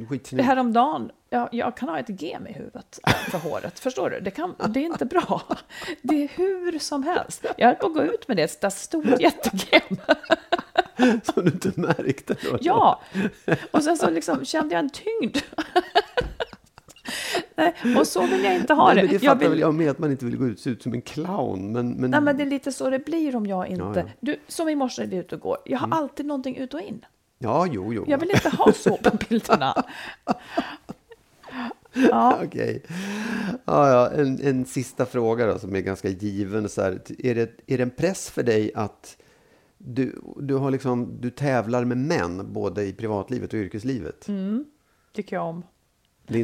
[0.09, 0.45] Skitsnygg.
[0.45, 2.99] Häromdagen, ja, jag kan ha ett gem i huvudet
[3.31, 3.79] för håret.
[3.79, 4.19] Förstår du?
[4.19, 5.41] Det, kan, det är inte bra.
[6.01, 7.45] Det är hur som helst.
[7.57, 9.97] Jag höll på att gå ut med det, ett stort jättegem.
[11.23, 12.57] Som du inte märkte då.
[12.61, 13.01] Ja,
[13.71, 15.37] och sen så liksom kände jag en tyngd.
[17.55, 19.01] Nej, och så vill jag inte ha Nej, det.
[19.01, 20.69] men det Jag fattar vill- väl jag med att man inte vill gå ut, se
[20.69, 21.71] ut som en clown.
[21.71, 23.83] Men, men, Nej, men det är lite så det blir om jag inte...
[23.83, 24.03] Ja, ja.
[24.19, 25.57] Du, som i morse när vi är ute och går.
[25.65, 25.97] Jag har Mm.
[25.97, 27.05] alltid någonting ut och in.
[27.39, 28.05] Ja, jo, jo.
[28.07, 29.83] Jag vill inte ha så på bilderna.
[31.93, 32.83] Ja, Okej.
[33.65, 36.69] Ja, ja, en, en sista fråga då, som är ganska given.
[36.69, 39.17] Så här, är, det, är det en press för dig att
[39.77, 44.27] du, du, har liksom, du tävlar med män både i privatlivet och yrkeslivet?
[45.13, 45.63] tycker jag om.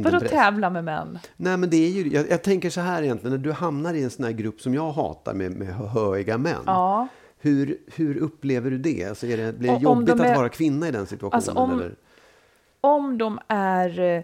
[0.03, 1.19] Vadå tävla med män?
[1.37, 4.03] Nej, men det är ju, jag, jag tänker så här egentligen, när du hamnar i
[4.03, 6.61] en sån här grupp som jag hatar med, med höiga män.
[6.65, 7.07] Ja.
[7.39, 9.05] Hur, hur upplever du det?
[9.05, 11.35] Alltså är det blir det jobbigt de är- att vara kvinna i den situationen?
[11.35, 11.95] Alltså, om- eller?
[12.81, 14.23] om de är eh,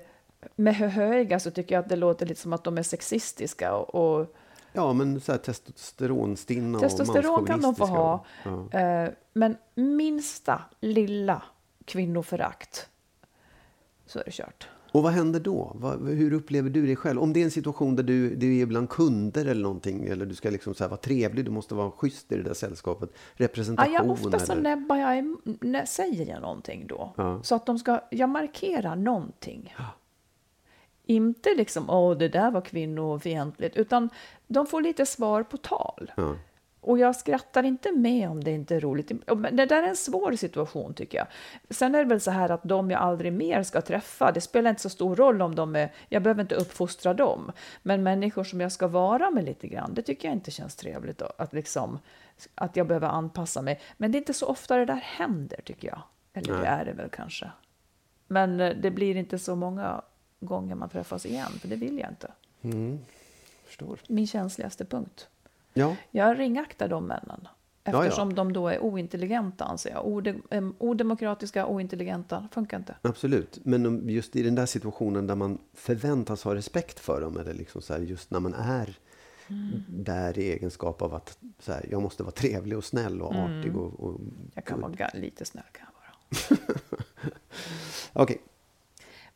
[0.55, 3.95] med höga så tycker jag att det låter lite som att de är sexistiska och,
[4.19, 4.35] och
[4.75, 8.25] Ja, men så här testosteronstinna testosteron och kan de få ha.
[8.43, 8.79] Ja.
[8.79, 11.41] Eh, men minsta lilla
[11.85, 12.87] kvinnoförakt
[14.05, 14.67] så är det kört.
[14.93, 15.75] Och vad händer då?
[16.05, 17.19] Hur upplever du det själv?
[17.19, 20.35] Om det är en situation där du, du är bland kunder eller någonting, eller du
[20.35, 23.09] ska liksom så vara trevlig, du måste vara schysst i det där sällskapet.
[23.13, 27.13] Ja, Representation jag, ofta så näbbar jag, nä, säger jag någonting då.
[27.17, 27.39] Ja.
[27.43, 29.75] Så att de ska, jag markerar någonting.
[31.05, 34.09] Inte liksom, åh det där var kvinnofientligt, utan
[34.47, 36.11] de får lite svar på tal.
[36.17, 36.35] Ja.
[36.83, 39.11] Och jag skrattar inte med om det inte är roligt.
[39.27, 41.27] Men Det där är en svår situation tycker jag.
[41.69, 44.69] Sen är det väl så här att de jag aldrig mer ska träffa, det spelar
[44.69, 47.51] inte så stor roll om de är, jag behöver inte uppfostra dem.
[47.81, 51.17] Men människor som jag ska vara med lite grann, det tycker jag inte känns trevligt
[51.17, 51.99] då, att liksom,
[52.55, 53.81] att jag behöver anpassa mig.
[53.97, 56.01] Men det är inte så ofta det där händer tycker jag.
[56.33, 57.51] Eller det är det väl kanske.
[58.27, 60.01] Men eh, det blir inte så många
[60.39, 62.31] gånger man träffas igen, för det vill jag inte.
[63.65, 63.99] Förstår.
[64.07, 65.27] Min känsligaste punkt.
[65.73, 67.47] Ja, Jag ringaktar de männen.
[67.85, 68.03] Ja, ja.
[68.03, 70.07] Eftersom de då är ointelligenta, anser jag.
[70.07, 72.47] Ode, em, odemokratiska, ointelligenta.
[72.51, 72.95] Funkar inte.
[73.01, 73.59] absolut.
[73.63, 77.81] Men just i den där situationen där man förväntas ha respekt för dem, eller liksom
[77.81, 78.97] så här, just när man är
[79.49, 79.83] Mm.
[79.87, 83.59] där i egenskap av att så här, jag måste vara trevlig och snäll och Mm.
[83.59, 83.75] artig.
[83.77, 84.19] Och, och,
[84.53, 85.63] Jag kan vara lite snäll.
[85.71, 86.61] Kan jag vara.
[88.13, 88.37] Okej,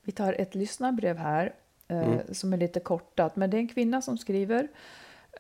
[0.02, 1.54] Vi tar ett lyssnarbrev här
[1.88, 3.36] eh, som är lite kortat.
[3.36, 4.68] Men det är en kvinna som skriver.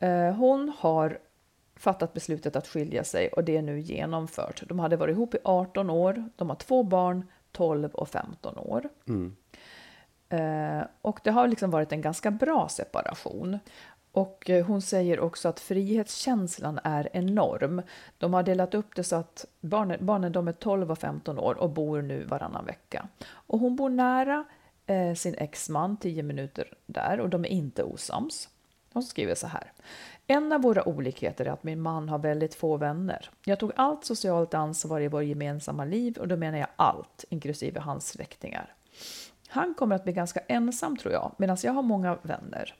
[0.01, 1.19] Eh, hon har
[1.75, 4.63] fattat beslutet att skilja sig och det är nu genomfört.
[4.67, 6.29] De hade varit ihop i 18 år.
[6.35, 8.89] De har två barn, 12 och 15 år.
[10.29, 13.59] Eh, och det har liksom varit en ganska bra separation.
[14.11, 17.81] Och eh, hon säger också att frihetskänslan är enorm.
[18.17, 21.57] De har delat upp det så att barnen, barnen de är 12 och 15 år
[21.57, 23.07] och bor nu varannan vecka.
[23.29, 24.45] Och hon bor nära
[24.85, 28.49] eh, sin exman, 10 minuter där, och de är inte osams.
[28.97, 29.71] Hon skriver så här.
[30.27, 33.29] En av våra olikheter är att min man har väldigt få vänner.
[33.45, 37.79] Jag tog allt socialt ansvar i vår gemensamma liv och då menar jag allt, inklusive
[37.79, 38.73] hans släktingar.
[39.47, 42.75] Han kommer att bli ganska ensam tror jag, medan jag har många vänner.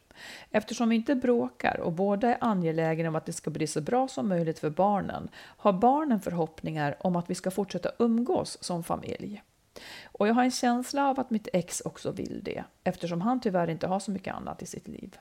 [0.52, 4.08] Eftersom vi inte bråkar och båda är angelägna om att det ska bli så bra
[4.08, 9.44] som möjligt för barnen, har barnen förhoppningar om att vi ska fortsätta umgås som familj.
[10.06, 13.70] Och jag har en känsla av att mitt ex också vill det, eftersom han tyvärr
[13.70, 15.18] inte har så mycket annat i sitt liv.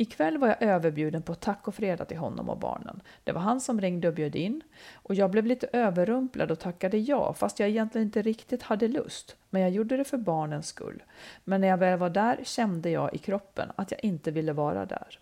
[0.00, 3.00] Ikväll var jag överbjuden på tacofredag till honom och barnen.
[3.24, 4.62] Det var han som ringde och bjöd in
[4.94, 9.36] och jag blev lite överrumplad och tackade ja fast jag egentligen inte riktigt hade lust.
[9.50, 11.02] Men jag gjorde det för barnens skull.
[11.44, 14.86] Men när jag väl var där kände jag i kroppen att jag inte ville vara
[14.86, 15.18] där.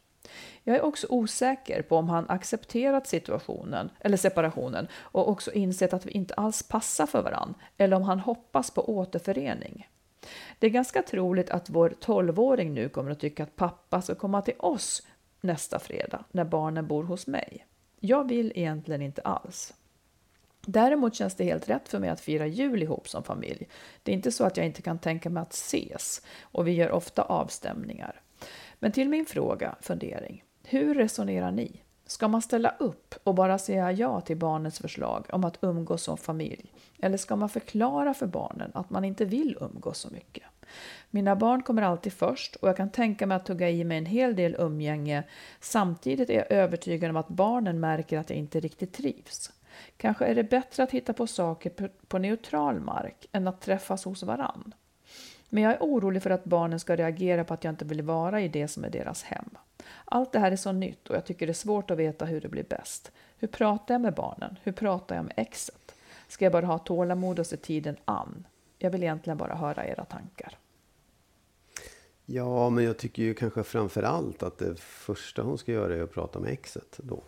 [0.63, 6.07] Jag är också osäker på om han accepterat situationen, eller separationen och också insett att
[6.07, 9.87] vi inte alls passar för varann eller om han hoppas på återförening.
[10.59, 14.43] Det är ganska troligt att vår 12-åring nu kommer att tycka att pappa ska komma
[14.43, 15.03] till oss
[15.41, 17.67] nästa fredag när barnen bor hos mig.
[18.01, 19.75] Jag vill egentligen inte alls.
[20.67, 23.69] Däremot känns det helt rätt för mig att fira jul ihop som familj.
[24.03, 26.91] Det är inte så att jag inte kan tänka mig att ses och vi gör
[26.91, 28.21] ofta avstämningar.
[28.79, 30.45] Men till min fråga, fundering.
[30.63, 31.81] Hur resonerar ni?
[32.07, 36.17] Ska man ställa upp och bara säga ja till barnets förslag om att umgås som
[36.17, 36.73] familj?
[36.99, 40.45] Eller ska man förklara för barnen att man inte vill umgås så mycket?
[41.11, 44.07] Mina barn kommer alltid först och jag kan tänka mig att tugga i mig en
[44.07, 45.23] hel del umgänge.
[45.61, 49.53] Samtidigt är jag övertygad om att barnen märker att jag inte riktigt trivs.
[49.97, 54.23] Kanske är det bättre att hitta på saker på- neutral mark än att träffas hos
[54.23, 54.75] varann.
[55.49, 58.41] Men jag är orolig för att barnen ska reagera på att jag inte vill vara
[58.41, 59.51] i det som är deras hem.
[60.05, 62.41] Allt det här är så nytt och jag tycker det är svårt att veta hur
[62.41, 63.13] det blir bäst.
[63.39, 64.59] Hur pratar jag med barnen?
[64.63, 65.95] Hur pratar jag med exet?
[66.29, 68.47] Ska jag bara ha tålamod och se tiden an?
[68.79, 70.59] Jag vill egentligen bara höra era tankar.
[72.27, 76.03] Ja, men jag tycker ju kanske framför allt att det första hon ska göra är
[76.03, 77.23] att prata med exet då.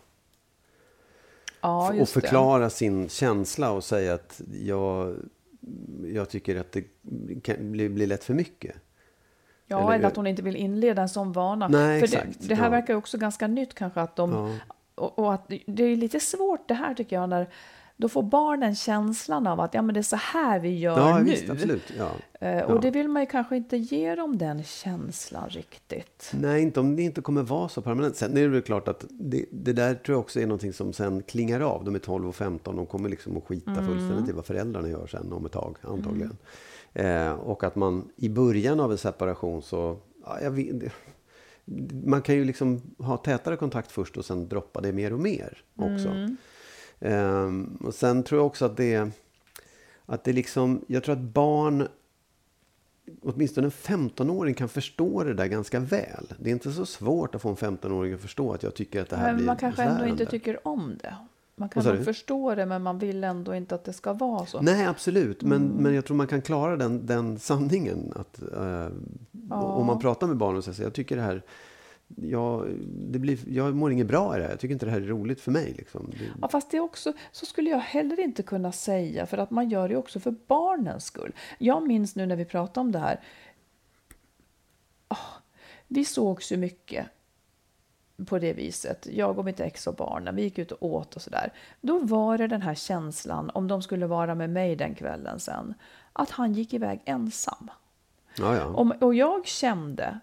[1.61, 5.15] Ja, och just förklara sin känsla och säga att jag,
[6.13, 6.83] jag tycker att det
[7.43, 8.75] kan bli, blir lätt för mycket.
[9.67, 11.67] Ja, eller- eller, att hon inte vill inleda en sån vana.
[11.67, 12.69] Nej, för exakt, det, det här ja.
[12.69, 14.73] verkar också ganska nytt kanske att de Ja.
[14.95, 17.49] Och, och att det är lite svårt det här tycker jag när
[18.01, 21.17] då får barnen känslan av att ja, men det är så här vi gör Ja,
[21.17, 21.23] nu.
[21.23, 21.93] visst, absolut.
[21.97, 22.11] Ja.
[22.47, 22.79] Eh, och Ja.
[22.81, 26.31] det vill man ju kanske inte ge dem den känslan riktigt.
[26.33, 28.15] Nej, inte om det inte kommer vara så permanent.
[28.15, 30.93] Sen är det väl klart att det, det där tror jag också är någonting som
[30.93, 31.83] sen klingar av.
[31.83, 32.75] De är 12 och 15.
[32.75, 33.85] De kommer liksom att skita Mm.
[33.87, 36.37] fullständigt i vad föräldrarna gör sen om ett tag, antagligen.
[36.93, 39.97] Eh, och att man i början av en separation så...
[40.41, 40.75] Ja, vet,
[42.05, 45.57] man kan ju liksom ha tätare kontakt först och sen droppa det mer och mer
[45.75, 46.09] också.
[46.99, 49.09] Ehm, och sen tror jag också att det,
[50.05, 51.87] att det liksom, jag tror att barn
[53.21, 56.33] åtminstone en 15-åring kan förstå det där ganska väl.
[56.39, 59.09] Det är inte så svårt att få en 15-åring att förstå att jag tycker att
[59.09, 61.15] det här Men blir man kanske ändå inte tycker om det.
[61.55, 64.61] Man kan nog förstå det, men man vill ändå inte att det ska vara så.
[64.61, 65.41] Nej, absolut.
[65.41, 65.83] Men, Mm.
[65.83, 68.13] men jag tror man kan klara den, den sanningen.
[68.15, 68.87] Att, eh,
[69.49, 71.43] Om man pratar med barnen och säger jag tycker det här,
[72.15, 74.51] jag, det blir, jag mår inget bra i det här.
[74.51, 75.73] Jag tycker inte det här är roligt för mig.
[75.77, 76.11] Liksom.
[76.11, 79.51] Det, Ja, fast det är också, så skulle jag heller inte kunna säga, för att
[79.51, 81.33] man gör det också för barnens skull.
[81.57, 83.19] Jag minns nu när vi pratade om det här.
[85.07, 85.17] Ah,
[85.87, 87.05] vi sågs ju mycket
[88.25, 89.07] på det viset.
[89.11, 91.53] Jag och mitt ex och barnen, vi gick ut och åt och sådär.
[91.81, 95.73] Då var det den här känslan, om de skulle vara med mig den kvällen sen,
[96.13, 97.69] att han gick iväg ensam.
[98.37, 98.95] ja, ja.
[99.01, 100.19] Och jag kände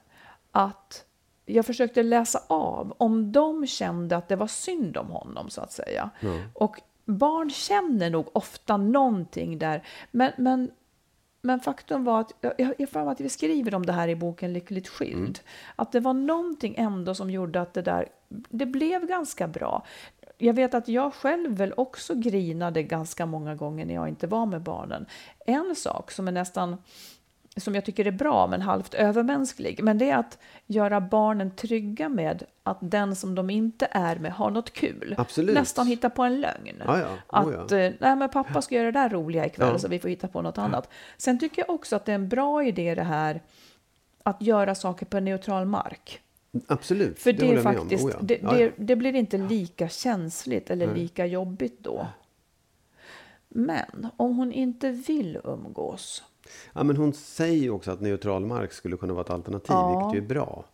[0.51, 1.06] att
[1.47, 5.73] jag försökte läsa av om de kände att det var synd om honom, så att
[5.73, 6.11] säga.
[6.55, 9.87] Och barn känner nog ofta någonting där.
[10.11, 10.71] Men, men,
[11.43, 14.53] men faktum var att, jag jag för att vi skriver om det här i boken
[14.53, 15.41] Lyckligt skild,
[15.77, 19.83] att det var någonting ändå som gjorde att det där, det blev ganska bra.
[20.39, 24.47] Jag vet att jag själv väl också grinade ganska många gånger när jag inte var
[24.47, 25.07] med barnen.
[25.47, 26.77] En sak som är nästan
[27.57, 29.83] som jag tycker är bra men halvt övermänsklig.
[29.83, 34.33] Men det är att göra barnen trygga med att den som de inte är med
[34.33, 35.15] har något kul.
[35.19, 35.55] Absolut.
[35.55, 36.83] Nästan hitta på en lögn.
[36.87, 37.07] Ja, ja.
[37.43, 37.79] Oh, Att ja.
[37.79, 39.79] eh, nej, men pappa ska göra det där roliga ikväll Ja.
[39.79, 40.89] så vi får hitta på något annat.
[41.17, 43.43] Sen tycker jag också att det är en bra idé det här
[44.23, 46.21] att göra saker på neutral mark.
[46.67, 48.19] Absolut, För det, det, faktiskt, Oh, ja.
[48.23, 52.07] det, det, det blir inte lika känsligt eller lika jobbigt då.
[53.49, 56.25] Men om hon inte vill umgås,
[56.73, 59.99] Ja, men hon säger ju också att neutral mark skulle kunna vara ett alternativ, Ja.
[60.11, 60.65] vilket ju är bra.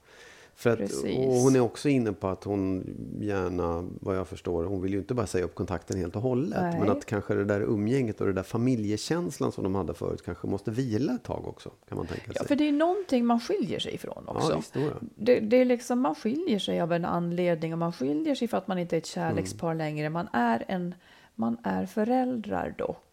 [0.55, 1.19] För att, Precis.
[1.19, 2.85] och hon är också inne på att hon
[3.21, 6.59] gärna, vad jag förstår, hon vill ju inte bara säga upp kontakten helt och hållet.
[6.63, 6.81] Nej.
[6.81, 10.47] Men att kanske det där umgänget och det där familjekänslan som de hade förut kanske
[10.47, 12.33] måste vila ett tag också, kan man tänka sig.
[12.35, 14.51] Ja, för det är någonting man skiljer sig ifrån också.
[14.51, 14.77] Ja, visst,
[15.17, 18.57] det, det är liksom, man skiljer sig av en anledning och man skiljer sig för
[18.57, 19.79] att man inte är ett kärlekspar Mm.
[19.79, 20.11] längre.
[20.11, 20.95] Man är, en,
[21.35, 23.05] man är föräldrar dock.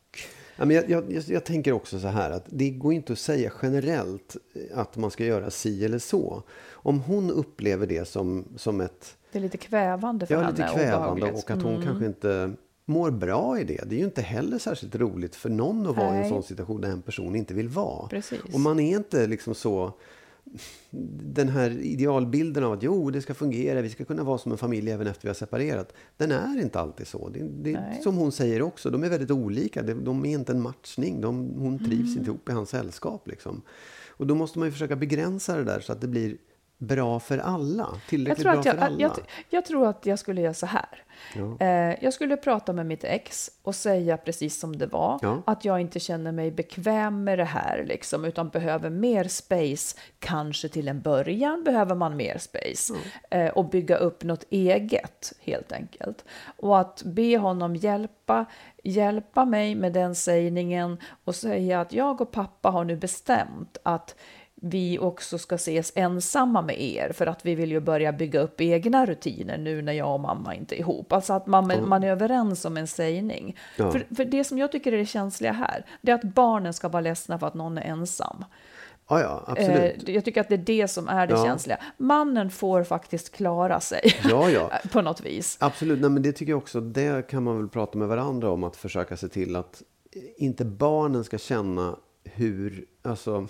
[0.60, 3.52] Ja, men jag, jag, jag, tänker också så här att det går inte att säga
[3.62, 4.38] generellt
[4.74, 6.44] att man ska göra si eller så.
[6.72, 10.52] Om hon upplever det som, som ett Det är lite kvävande för Ja, henne.
[10.52, 11.44] lite kvävande obehagligt.
[11.44, 12.52] och att hon kanske inte
[12.86, 13.84] mår bra i det.
[13.86, 16.30] Det är ju inte heller särskilt roligt för någon att vara i en Nej.
[16.30, 18.08] sån situation där en person inte vill vara.
[18.08, 18.40] Precis.
[18.54, 19.94] Och man är inte liksom så...
[21.34, 24.58] Den här idealbilden av att jo, det ska fungera, vi ska kunna vara som en
[24.58, 25.94] familj även efter vi har separerat.
[26.18, 27.30] Den är inte alltid så.
[27.30, 29.84] Det, det, som hon säger också, de är väldigt olika.
[29.84, 31.22] De, de är inte en matchning.
[31.22, 32.18] De, hon trivs Mm.
[32.18, 33.28] inte ihop i hans sällskap.
[33.28, 33.62] Liksom.
[34.08, 36.38] Och då måste man försöka begränsa det där så att det blir
[36.80, 37.90] bra för alla.
[37.92, 39.00] Jag Tillräckligt tror, bra att jag, för alla.
[39.00, 39.12] jag,
[39.50, 41.04] jag tror att jag skulle göra så här.
[41.36, 41.66] Ja.
[41.66, 45.20] Eh, jag skulle prata med mitt ex och säga precis som det var.
[45.22, 45.44] Ja.
[45.46, 49.98] Att jag inte känner mig bekväm med det här, liksom, utan behöver mer space.
[50.20, 52.94] Kanske till en början behöver man mer space.
[53.32, 56.26] Eh, och bygga upp något eget, helt enkelt.
[56.58, 58.46] Och att be honom hjälpa,
[58.84, 64.16] hjälpa mig med den sägningen och säga att jag och pappa har nu bestämt att
[64.62, 68.62] vi också ska ses ensamma med er för att vi vill ju börja bygga upp
[68.62, 71.14] egna rutiner nu när jag och mamma inte är ihop.
[71.14, 73.58] Alltså att man, man är överens om en sägning.
[73.78, 73.92] Ja.
[73.92, 76.90] För, för det som jag tycker är det känsliga här, det är att barnen ska
[76.90, 78.46] vara ledsna för att någon är ensam.
[79.10, 80.10] Ja, ja, absolut.
[80.10, 81.46] Eh, jag tycker att det är det som är det Ja.
[81.46, 81.78] känsliga.
[81.98, 84.72] Mannen får faktiskt klara sig Ja, ja.
[84.92, 85.58] på något vis.
[85.60, 86.82] Absolut, Nej, men det tycker jag också.
[86.82, 88.64] Det kan man väl prata med varandra om.
[88.64, 89.82] Att försöka se till att
[90.38, 92.86] inte barnen ska känna hur...
[93.02, 93.48] Alltså,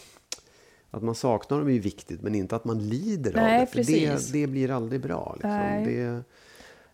[0.91, 3.65] att man saknar dem är viktigt, men inte att man lider av Nej, det.
[3.67, 4.27] För precis.
[4.31, 5.33] det, det blir aldrig bra.
[5.35, 5.83] Liksom.
[5.85, 6.23] Det,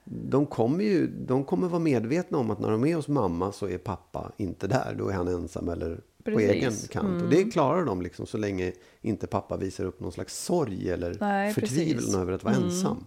[0.03, 3.67] de kommer ju de kommer vara medvetna om att när de är hos mamma så
[3.67, 4.95] är pappa inte där.
[4.97, 6.49] Då är han ensam eller på Precis.
[6.51, 7.05] egen kant.
[7.05, 7.29] Och Mm.
[7.29, 11.53] det klarar de liksom så länge inte pappa visar upp någon slags sorg eller Nej,
[11.53, 12.09] förtvivlan precis.
[12.13, 12.21] Mm.
[12.21, 13.05] över att vara ensam.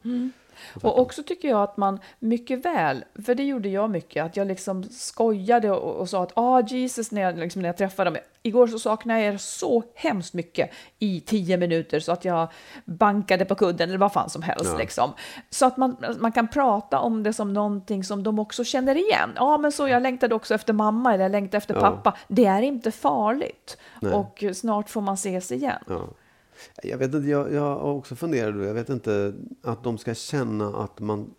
[0.83, 4.47] Och också tycker jag att man mycket väl, för det gjorde jag mycket, att jag
[4.47, 8.18] liksom skojade och, och sa att ah Jesus, när jag, liksom, när jag träffade dem,
[8.42, 12.49] igår så saknade jag er så hemskt mycket i tio minuter så att jag
[12.85, 14.71] bankade på kudden eller vad fan som helst.
[14.73, 14.79] Ja.
[14.79, 15.12] Liksom.
[15.51, 19.31] Så att man, man kan prata om det som någonting som de också känner igen.
[19.37, 21.81] Ja, men så jag längtade också efter mamma eller jag längtade efter Ja.
[21.81, 22.16] pappa.
[22.29, 23.79] Det är inte farligt.
[24.01, 24.12] Nej.
[24.12, 25.83] Och snart får man ses igen.
[25.87, 26.01] Ja.
[26.83, 30.68] Jag, vet inte, jag, jag har också funderat, jag vet inte, att de ska känna
[30.77, 31.31] att man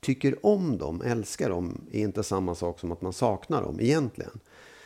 [0.00, 4.40] tycker om dem, älskar dem, är inte samma sak som att man saknar dem egentligen.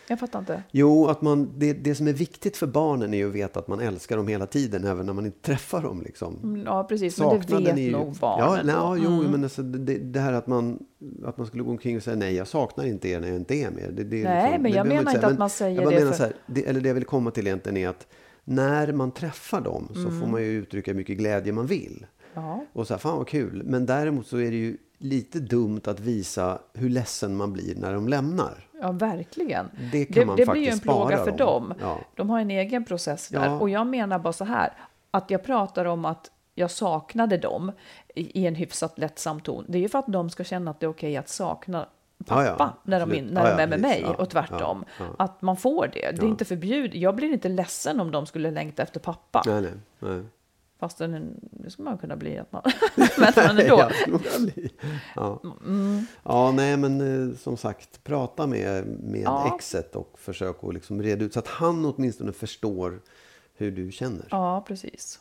[0.08, 0.62] Jag fattar inte.
[0.70, 3.68] Jo, att man, det, det som är viktigt för barnen är ju att veta att
[3.68, 6.02] man älskar dem hela tiden, även när man inte träffar dem.
[6.02, 6.36] Liksom.
[6.42, 7.18] Mm, Ja, precis.
[7.18, 8.46] Men det Saknaden vet ju- nog barnen.
[8.56, 9.30] Ja, nej, ja, jo, Mm.
[9.30, 10.78] men alltså, det, det här att man,
[11.24, 13.54] att man skulle gå omkring och säga nej, jag saknar inte er när jag inte
[13.54, 13.90] är med er.
[13.92, 15.14] Det, det är Nej, men det jag menar säga.
[15.14, 16.94] inte att Men man säger jag det menar för- så här, det, eller det jag
[16.94, 18.06] vill komma till egentligen är att
[18.48, 22.06] när man träffar dem så får man ju uttrycka hur mycket glädje man vill.
[22.34, 22.64] Ja.
[22.72, 23.62] Och så här, fan vad kul.
[23.64, 27.92] Men däremot så är det ju lite dumt att visa hur ledsen man blir när
[27.92, 28.68] de lämnar.
[28.80, 29.66] Ja, verkligen.
[29.92, 31.38] Det kan man det blir ju en plåga för dem.
[31.38, 31.74] dem.
[31.80, 31.98] Ja.
[32.14, 33.44] De har en egen process där.
[33.44, 33.60] Ja.
[33.60, 34.72] Och jag menar bara så här,
[35.10, 37.72] att jag pratar om att jag saknade dem
[38.14, 39.64] i en hyfsat lättsam ton.
[39.68, 41.88] Det är ju för att de ska känna att det är okej att sakna
[42.24, 43.32] pappa Ja, ja, när, de, absolut.
[43.32, 44.84] när de ja, är med mig och tvärtom.
[45.18, 46.10] Att man får det.
[46.16, 46.94] Det är inte förbjudet.
[47.00, 49.42] Jag blir inte ledsen om de skulle längta efter pappa.
[49.46, 50.22] Nej, nej, nej.
[50.80, 52.38] Fast den, det skulle man kunna bli.
[52.38, 52.62] Att man,
[53.18, 53.90] men ändå.
[55.14, 55.40] Ja.
[55.66, 56.06] Mm.
[56.22, 57.00] ja, nej men
[57.30, 59.54] eh, som sagt, prata med, med Ja.
[59.56, 63.00] exet och försök att liksom reda ut så att han åtminstone förstår
[63.54, 64.26] hur du känner.
[64.30, 65.20] Ja, precis.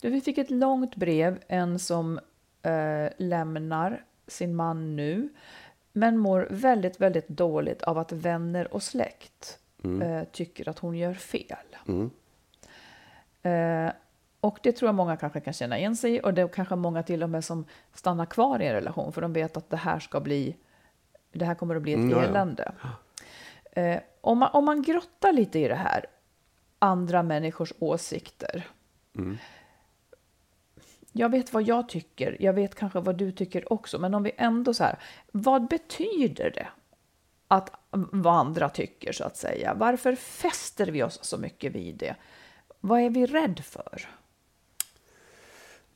[0.00, 2.20] Du, vi fick ett långt brev, en som
[2.62, 5.28] eh, lämnar sin man nu,
[5.92, 9.58] men mår väldigt, väldigt dåligt av att vänner och släkt
[10.02, 11.76] eh, tycker att hon gör fel.
[13.42, 13.92] Eh,
[14.40, 16.76] och det tror jag många kanske kan känna igen sig i och det är kanske
[16.76, 17.64] många till och med som
[17.94, 20.56] stannar kvar i en relation för de vet att det här ska bli,
[21.32, 22.10] det här kommer att bli ett Mm,
[22.58, 22.88] ja, ja.
[23.76, 26.06] Eh, om, man, om man grottar lite i det här,
[26.78, 28.68] andra människors åsikter.
[31.12, 34.32] Jag vet vad jag tycker, jag vet kanske vad du tycker också, men om vi
[34.36, 34.98] ändå så här,
[35.32, 36.68] vad betyder det
[37.48, 39.74] att vad andra tycker så att säga?
[39.74, 42.16] Varför fäster vi oss så mycket vid det?
[42.80, 44.08] Vad är vi rädd för?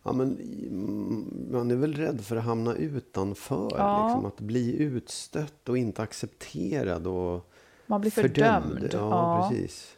[0.02, 0.38] Ja, men
[0.68, 3.74] mm, man är väl rädd för att hamna utanför.
[3.78, 4.06] Ja.
[4.06, 7.49] Liksom, att bli utstött och inte accepterad och
[7.90, 8.88] Man blir fördömd.
[8.92, 9.48] Ja, Ja.
[9.50, 9.96] precis.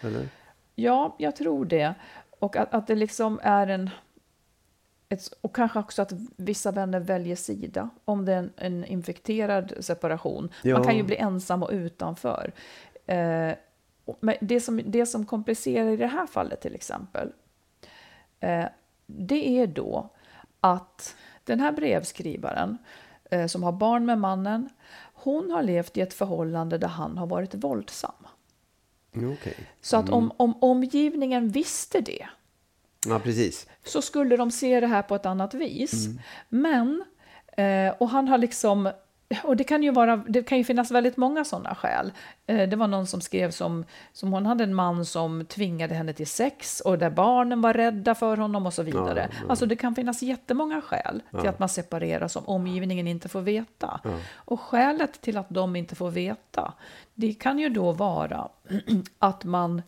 [0.00, 0.28] Eller?
[0.74, 1.94] Ja, jag tror det.
[2.38, 3.90] Och att, att det liksom är en...
[5.08, 9.72] Ett, och kanske också att vissa vänner väljer sida om det är en, en infekterad
[9.80, 10.48] separation.
[10.62, 10.74] Ja.
[10.76, 12.52] Man kan ju bli ensam och utanför.
[13.06, 13.52] Eh,
[14.04, 17.32] och- men det, som, det som komplicerar i det här fallet till exempel,
[18.40, 18.64] eh,
[19.06, 20.08] det är då
[20.60, 22.78] att den här brevskrivaren
[23.30, 24.68] eh, som har barn med mannen,
[25.24, 28.26] hon har levt i ett förhållande där han har varit våldsam.
[29.16, 29.56] Okej.
[29.80, 32.28] Så att om, om omgivningen visste det
[33.06, 33.66] Ja, precis.
[33.84, 36.06] så skulle de se det här på ett annat vis.
[36.48, 37.04] Men,
[37.56, 38.90] eh, och han har liksom,
[39.44, 42.12] och det kan ju vara, det kan ju finnas väldigt många sådana skäl.
[42.46, 46.12] Eh, det var någon som skrev som, som hon hade en man som tvingade henne
[46.12, 49.28] till sex och där barnen var rädda för honom och så vidare.
[49.48, 54.00] Alltså det kan finnas jättemånga skäl till att man separerar som omgivningen inte får veta.
[54.34, 56.72] Och skälet till att de inte får veta,
[57.14, 58.48] det kan ju då vara
[59.18, 59.82] att man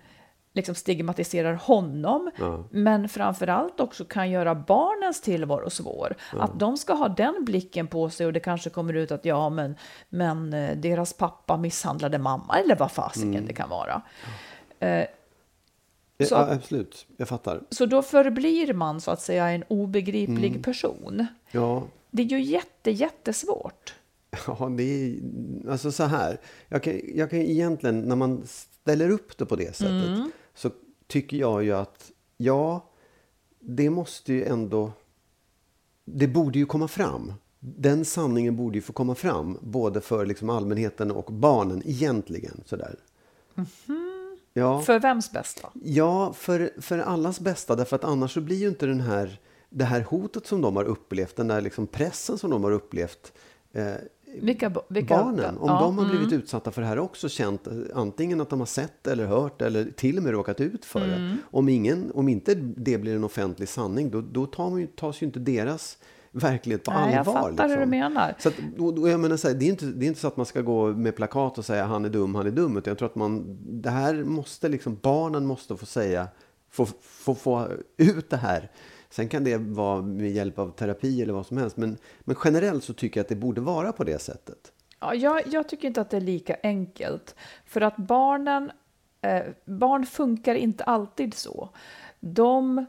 [0.57, 2.31] liksom stigmatiserar honom,
[2.71, 6.15] men framförallt också kan göra barnens tillvaro svår.
[6.33, 9.51] Att de ska ha den blicken på sig och det kanske kommer ut att ja,
[9.51, 9.75] men,
[10.09, 14.03] men eh, deras pappa misshandlade mamma eller vad fasiken det kan vara.
[14.81, 15.05] Eh,
[16.29, 17.07] Så- ja, absolut.
[17.17, 17.61] Jag fattar.
[17.71, 21.27] Så då förblir man så att säga en obegriplig person.
[21.51, 23.95] Ja, Det är ju jätte, jättesvårt.
[24.47, 25.17] Ja, det är
[25.71, 26.41] alltså så här.
[26.69, 30.31] Jag kan, jag kan egentligen, när man ställer upp det på det sättet, Mm.
[30.57, 30.71] Så
[31.07, 32.91] tycker jag ju att ja,
[33.61, 34.93] det måste ju ändå,
[36.05, 37.33] det borde ju komma fram.
[37.59, 42.63] Den sanningen borde ju få komma fram, både för liksom allmänheten och barnen egentligen.
[42.65, 42.99] Sådär.
[44.53, 44.81] Ja.
[44.81, 45.69] För vems bästa?
[45.85, 47.77] Ja, för, för allas bästa.
[47.77, 49.41] Därför att annars så blir ju inte den här,
[49.71, 53.33] det här hotet som de har upplevt, den där liksom pressen som de har upplevt,
[53.73, 53.95] eh,
[54.35, 56.39] Vilka, vilka barnen, om ja, de har blivit mm.
[56.39, 60.17] utsatta för det här också, känt antingen att de har sett eller hört eller till
[60.17, 61.21] och med råkat ut för Mm.
[61.21, 61.37] det.
[61.51, 65.23] Om, ingen, om inte det blir en offentlig sanning, då, då tar man ju, tas
[65.23, 65.99] ju inte deras
[66.31, 67.17] verklighet på Nej, allvar.
[67.17, 67.91] jag fattar hur du liksom.
[67.91, 68.35] menar.
[68.39, 70.29] Så att, och, och jag menar, så här, det, är inte, det är inte så
[70.29, 72.77] att man ska gå med plakat och säga han är dum, han är dum.
[72.77, 76.29] Utan jag tror att man, det här måste liksom, barnen måste få säga,
[76.71, 78.71] få, få, få ut det här.
[79.11, 81.77] Sen kan det vara med hjälp av terapi eller vad som helst.
[81.77, 84.73] Men, men generellt så tycker jag att det borde vara på det sättet.
[85.01, 87.35] Ja, jag, jag tycker inte att det är lika enkelt.
[87.67, 88.71] För att barnen,
[89.21, 91.69] eh, barn funkar inte alltid så.
[92.21, 92.87] De,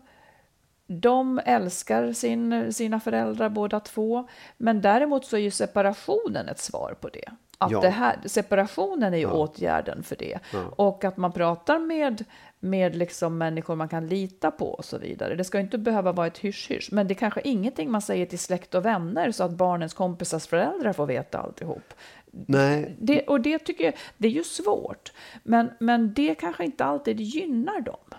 [0.87, 4.27] de älskar sin, sina föräldrar båda två.
[4.57, 7.25] Men däremot så är ju separationen ett svar på det.
[7.57, 7.81] Att Ja.
[7.81, 9.31] det här, separationen är ju Ja.
[9.33, 10.39] åtgärden för det.
[10.53, 10.63] Ja.
[10.75, 12.23] Och att man pratar med,
[12.59, 15.35] med liksom människor man kan lita på och så vidare.
[15.35, 16.89] Det ska inte behöva vara ett hysch-hysch.
[16.91, 20.47] Men det är kanske ingenting man säger till släkt och vänner så att barnens kompisars
[20.47, 21.93] föräldrar får veta alltihop.
[22.31, 25.11] Nej, Det, och det tycker jag, det är ju svårt.
[25.43, 28.13] Men, men det kanske inte alltid gynnar dem.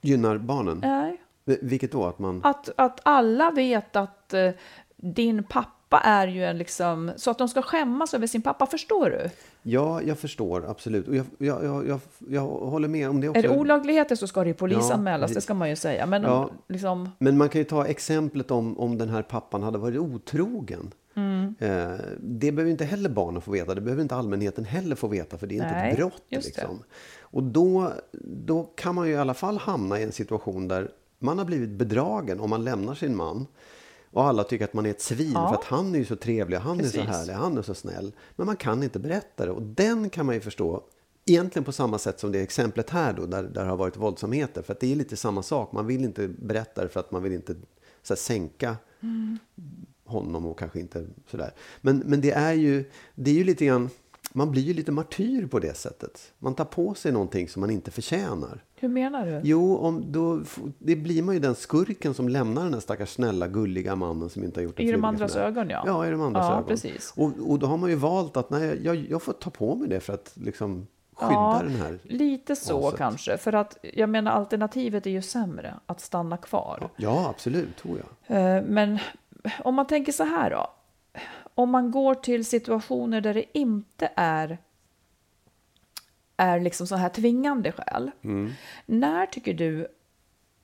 [0.00, 0.78] gynnar barnen.
[0.78, 1.22] Nej.
[1.44, 2.04] Vilket då?
[2.04, 2.40] Att man...
[2.44, 4.50] Att, att alla vet att eh,
[4.96, 9.10] din pappa är ju en liksom, så att de ska skämmas över sin pappa, förstår
[9.10, 9.30] du?
[9.70, 11.08] Ja, jag förstår absolut.
[11.08, 13.38] Och jag, jag, jag, jag, jag håller med om det också.
[13.38, 16.06] Är det olagligheter så ska det ju polisanmälas, Ja, det ska man ju säga.
[16.06, 16.50] Men om, Ja.
[16.68, 20.94] liksom, Men man kan ju ta exemplet om, om den här pappan hade varit otrogen.
[21.14, 21.54] Mm.
[21.58, 23.74] Eh, det behöver inte heller barnen få veta.
[23.74, 25.38] Det behöver inte allmänheten heller få veta.
[25.38, 26.22] För det är inte Nej, ett brott.
[26.28, 26.82] Liksom.
[27.20, 27.92] Och då,
[28.22, 31.70] då kan man ju i alla fall hamna i en situation där man har blivit
[31.70, 33.46] bedragen om man lämnar sin man.
[34.10, 35.48] Och alla tycker att man är ett svin Ja.
[35.48, 37.08] för att han är ju så trevlig, han är så Precis.
[37.16, 38.12] härlig, han är så snäll.
[38.36, 39.52] Men man kan inte berätta det.
[39.52, 40.82] Och den kan man ju förstå.
[41.26, 44.62] Egentligen på samma sätt som det exemplet här då, där, där det har varit våldsamheter.
[44.62, 45.72] För att det är lite samma sak.
[45.72, 47.54] Man vill inte berätta det för att man vill inte
[48.02, 48.76] så här, sänka
[50.04, 51.54] honom och kanske inte sådär.
[51.80, 52.84] Men, men det är ju,
[53.14, 53.90] det är ju lite grann,
[54.32, 56.32] man blir ju lite martyr på det sättet.
[56.38, 58.64] Man tar på sig någonting som man inte förtjänar.
[58.76, 59.40] hur menar du?
[59.44, 60.40] Jo, om, då,
[60.78, 64.44] det blir man ju den skurken som lämnar den där stackars snälla gulliga mannen som
[64.44, 65.42] inte har gjort en I de andras när.
[65.42, 65.82] ögon, ja.
[65.86, 66.64] Ja, i de andras Ja, ögon.
[66.68, 67.12] precis.
[67.16, 69.88] Och, och då har man ju valt att nej, jag, jag får ta på mig
[69.88, 71.98] det för att liksom skydda Ja, den här.
[72.02, 72.98] Lite så aset.
[72.98, 73.36] kanske.
[73.38, 76.88] För att jag menar alternativet är ju sämre, att stanna kvar.
[76.96, 78.36] Ja, absolut, tror jag.
[78.56, 78.98] Eh, Men
[79.64, 80.66] om man tänker så här då.
[81.58, 84.58] Om man går till situationer där det inte är
[86.36, 88.10] är liksom så här tvingande skäl.
[88.86, 89.88] När tycker du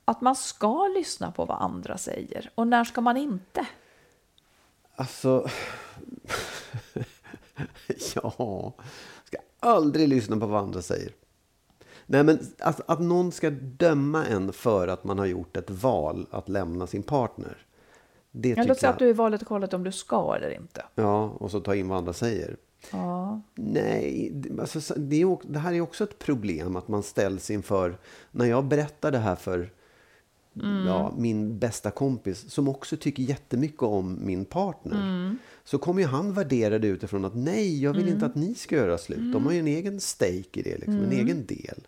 [0.05, 3.67] att man ska lyssna på vad andra säger och när ska man inte?
[4.97, 5.49] Alltså...
[8.15, 8.73] ja...
[9.25, 11.13] Ska aldrig lyssna på vad andra säger.
[12.07, 16.27] Nej, men att, att någon ska döma en för att man har gjort ett val
[16.31, 17.67] att lämna sin partner.
[18.37, 20.35] Det Jag tycker låt säga att du är i valet och kvalet om du ska
[20.37, 20.85] eller inte.
[20.95, 22.57] Ja, och så ta in vad andra säger.
[22.93, 23.41] Ja.
[23.55, 27.99] Nej, alltså, så- det, är, det här är också ett problem att man ställs inför...
[28.30, 29.70] När jag berättar det här för
[30.87, 35.37] ja, min bästa kompis som också tycker jättemycket om min partner.
[35.65, 38.77] Så kommer ju han värdera det utifrån att nej, jag vill inte att ni ska
[38.77, 39.33] göra slut.
[39.33, 41.87] De har ju en egen stake i det, liksom, en egen del.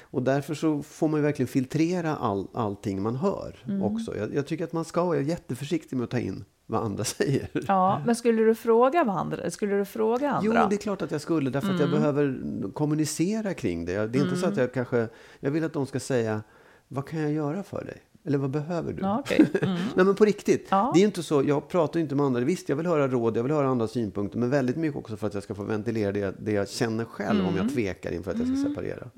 [0.00, 4.16] Och därför så får man ju verkligen filtrera all, allting man hör också.
[4.16, 7.48] Jag, jag tycker att man ska vara jätteförsiktig med att ta in vad andra säger.
[7.66, 9.50] ja, men skulle du fråga vad andra?
[9.50, 10.60] Skulle du fråga andra?
[10.62, 12.38] Jo, det är klart att jag skulle, därför att jag behöver
[12.72, 14.06] kommunicera kring det.
[14.06, 15.08] Det är inte så att jag kanske...
[15.40, 16.42] Jag vill att de ska säga,
[16.88, 18.02] vad kan jag göra för dig?
[18.24, 19.02] Eller vad behöver du?
[19.02, 19.46] Ja, okej.
[19.62, 19.74] Mm.
[19.96, 20.66] Nej, men på riktigt.
[20.70, 20.90] Ja.
[20.94, 22.40] Det är inte så, jag pratar inte med andra.
[22.40, 25.26] Visst, jag vill höra råd, jag vill höra andra synpunkter, men väldigt mycket också för
[25.26, 27.56] att jag ska få ventilera det, det jag känner själv om Mm.
[27.66, 29.10] jag tvekar inför att jag ska separera.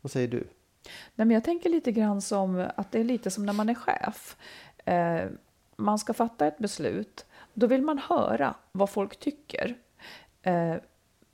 [0.00, 0.36] Vad säger du?
[1.14, 3.74] Nej, men jag tänker lite grann som att det är lite som när man är
[3.74, 4.36] chef.
[4.84, 5.30] Eh,
[5.76, 7.26] man ska fatta ett beslut.
[7.54, 9.74] Då vill man höra vad folk tycker.
[10.42, 10.74] Eh,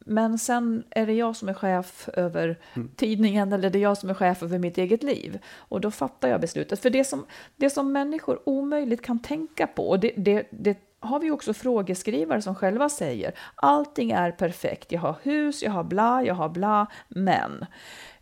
[0.09, 2.59] men sen är det jag som är chef över
[2.96, 5.38] tidningen eller det är jag som är chef över mitt eget liv.
[5.56, 6.80] Och då fattar jag beslutet.
[6.80, 11.20] För det som, det som människor omöjligt kan tänka på, och det, det, det har
[11.20, 14.92] vi också frågeskrivare som själva säger, allting är perfekt.
[14.92, 17.66] Jag har hus, jag har bla, jag har bla, men.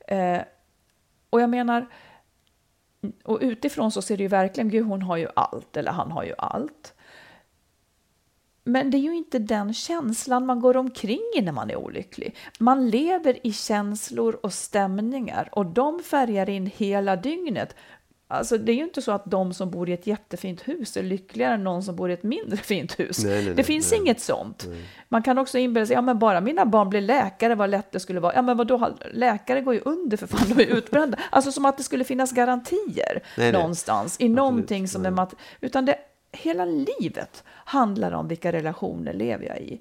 [0.09, 0.41] Eh,
[1.31, 1.87] och jag menar,
[3.25, 6.25] och utifrån så ser det ju verkligen, gud hon har ju allt, eller han har
[6.25, 6.95] ju allt.
[8.69, 12.37] Men det är ju inte den känslan man går omkring i när man är olycklig.
[12.59, 17.75] Man lever i känslor och stämningar och de färgar in hela dygnet.
[18.29, 21.03] Alltså det är ju inte så att de som bor i ett jättefint hus är
[21.03, 23.25] lyckligare än någon som bor i ett mindre fint hus.
[23.25, 24.01] Nej, nej, det nej, finns nej.
[24.01, 24.69] inget sånt.
[25.09, 28.01] Man kan också inbilla sig, ja men bara mina barn blir läkare, vad lätt det
[28.01, 28.35] skulle vara.
[28.35, 31.19] Ja men vadå, läkare går ju under för fan, de är utbrända.
[31.31, 35.35] Alltså som att det skulle finnas garantier någonstans i någonting som är mat...
[35.61, 35.99] Utan det,
[36.37, 39.81] hela livet handlar om vilka relationer lever jag i.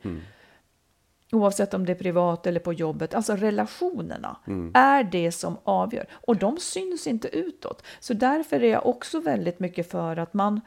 [1.31, 3.13] Oavsett om det är privat eller på jobbet.
[3.13, 4.37] Alltså relationerna
[4.73, 6.05] är det som avgör.
[6.11, 7.83] Och de syns inte utåt.
[7.99, 10.61] Så därför är jag också väldigt mycket för att man,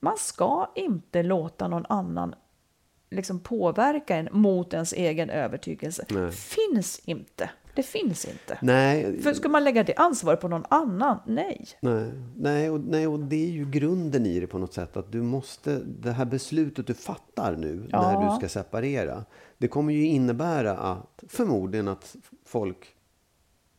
[0.00, 2.34] man ska inte låta någon annan
[3.10, 6.04] liksom påverka en mot ens egen övertygelse.
[6.32, 7.50] Finns inte.
[7.74, 8.58] Det finns inte.
[8.62, 11.18] Nej, För ska man lägga det ansvaret på någon annan?
[11.26, 11.66] Nej.
[11.80, 14.96] Nej, nej, och, nej, och det är ju grunden i det på något sätt.
[14.96, 18.30] Att du måste, det här beslutet du fattar nu när Ja.
[18.30, 19.24] du ska separera.
[19.58, 22.16] Det kommer ju innebära att förmodligen att
[22.46, 22.94] folk,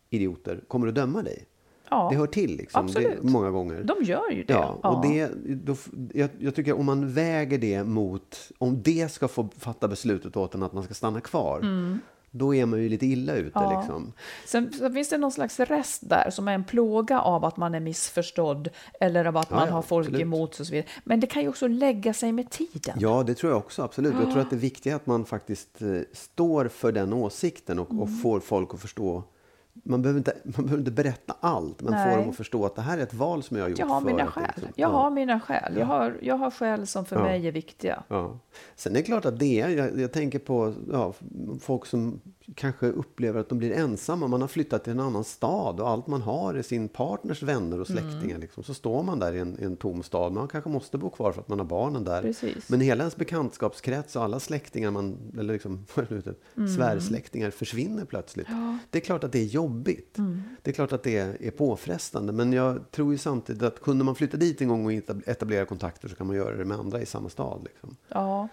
[0.10, 1.46] idioter, kommer att döma dig.
[1.90, 3.24] Ja, Det hör till liksom, det, absolut.
[3.24, 3.84] många gånger.
[3.84, 4.54] De gör ju det.
[4.54, 5.32] Ja, och det,
[5.66, 5.76] då,
[6.14, 10.56] jag, jag tycker om man väger det mot, om det ska få fatta beslutet åt
[10.56, 11.62] en att man ska stanna kvar,
[12.36, 13.52] då är man ju lite illa ute.
[13.54, 13.80] Ja.
[13.80, 14.14] Liksom.
[14.46, 17.76] Sen så finns det någon slags rest där som är en plåga av att man
[17.76, 18.70] är missförstådd
[19.00, 20.22] eller av att Ja, man ja, har folk absolut.
[20.22, 20.90] emot sig och så vidare.
[21.04, 22.98] Men det kan ju också lägga sig med tiden.
[23.00, 23.82] Ja, det tror jag också.
[23.82, 24.14] Absolut.
[24.22, 27.92] Jag tror att det viktiga är att man faktiskt eh, står för den åsikten och,
[27.92, 28.04] Mm.
[28.04, 29.24] och får folk att förstå.
[29.86, 32.12] Man behöver, inte, man behöver inte berätta allt, men Nej.
[32.16, 33.80] får dem att förstå att det här är ett val som jag har gjort.
[33.80, 34.44] Jag har mina skäl.
[34.56, 34.94] liksom- Jag ja.
[34.98, 35.76] har mina skäl.
[35.78, 37.24] Jag har, jag har skäl som för Ja.
[37.24, 38.04] mig är viktiga.
[38.08, 38.40] Ja.
[38.76, 41.14] Sen är det klart att det är, jag, jag tänker på ja,
[41.62, 42.20] folk som
[42.56, 44.28] kanske upplever att de blir ensamma.
[44.28, 47.80] Man har flyttat till en annan stad och allt man har är sin partners vänner
[47.82, 48.04] och Mm.
[48.12, 48.38] släktingar.
[48.38, 48.64] Liksom.
[48.64, 50.34] Så står man där i en, i en tom stad.
[50.34, 52.22] Man kanske måste bo kvar för att man har barnen där.
[52.22, 52.70] Precis.
[52.70, 55.86] Men hela ens bekantskapskrets och alla släktingar, man, eller liksom?
[56.58, 56.70] Mm.
[56.70, 58.48] svärsläktingar, försvinner plötsligt.
[58.90, 59.63] Det är klart att det är jobbigt.
[60.18, 60.42] Mm.
[60.62, 62.34] Det är klart att det är, påfrestande.
[62.34, 65.66] Men jag tror ju samtidigt att kunde man flytta dit en gång och etab- etablera
[65.66, 67.62] kontakter så kan man göra det med andra i samma stad.
[67.64, 67.96] Liksom.
[68.08, 68.48] Ja,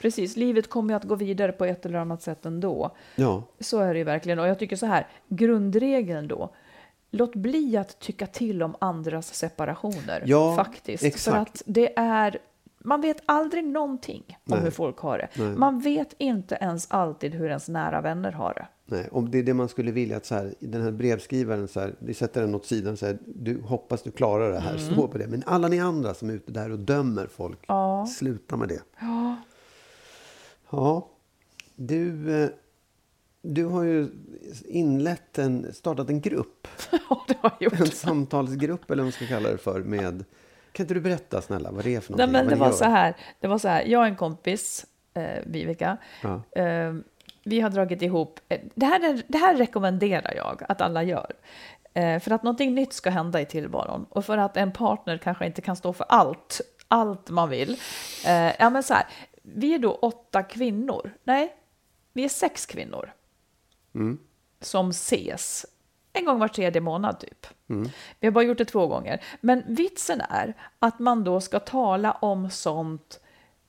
[0.00, 0.36] precis.
[0.36, 2.96] Livet kommer ju att gå vidare på ett eller annat sätt ändå.
[3.16, 3.42] Ja.
[3.60, 4.38] Så är det ju verkligen.
[4.38, 6.54] Och jag tycker så här, grundregeln då.
[7.10, 10.22] Låt bli att tycka till om andras separationer.
[10.26, 11.04] Ja, faktiskt.
[11.04, 11.34] exakt.
[11.34, 12.38] För att det är,
[12.78, 14.60] man vet aldrig någonting om Nej.
[14.60, 15.28] hur folk har det.
[15.34, 15.56] Nej.
[15.56, 18.66] Man vet inte ens alltid hur ens nära vänner har det.
[18.86, 21.80] Nej, om det är det man skulle vilja att så här, den här brevskrivaren, så
[21.80, 25.08] här, vi sätter den åt sidan och säger du hoppas du klarar det här, stå
[25.08, 25.26] på det.
[25.26, 28.06] Men alla ni andra som är ute där och dömer folk, Ja.
[28.06, 28.80] sluta med det.
[29.00, 29.36] Ja,
[30.70, 31.08] Ja,
[31.76, 32.48] du, eh,
[33.42, 34.08] du har ju
[34.66, 36.68] inlett en, startat en grupp,
[37.28, 37.94] det har jag en gjort.
[37.94, 40.24] samtalsgrupp eller vad man ska kalla det för, med
[40.72, 42.32] kan inte du berätta snälla vad det är för Nej, någonting?
[42.32, 42.72] men vad det var gör?
[42.76, 43.16] så här.
[43.40, 43.84] Det var så här.
[43.84, 46.42] Jag och en kompis, eh, Viveka, Ja.
[46.62, 46.94] eh,
[47.44, 48.40] vi har dragit ihop.
[48.48, 51.32] Eh, det, här är, det här rekommenderar jag att alla gör.
[51.94, 55.46] Eh, för att någonting nytt ska hända i tillvaron och för att en partner kanske
[55.46, 57.76] inte kan stå för allt, allt man vill.
[58.26, 59.06] Eh, ja, men så här.
[59.42, 61.14] Vi är då åtta kvinnor.
[61.24, 61.54] Nej,
[62.12, 63.12] vi är sex kvinnor
[64.60, 65.66] som ses
[66.16, 67.46] en gång var tredje månad typ.
[68.20, 69.24] Vi har bara gjort det två gånger.
[69.40, 73.20] Men vitsen är att man då ska tala om sånt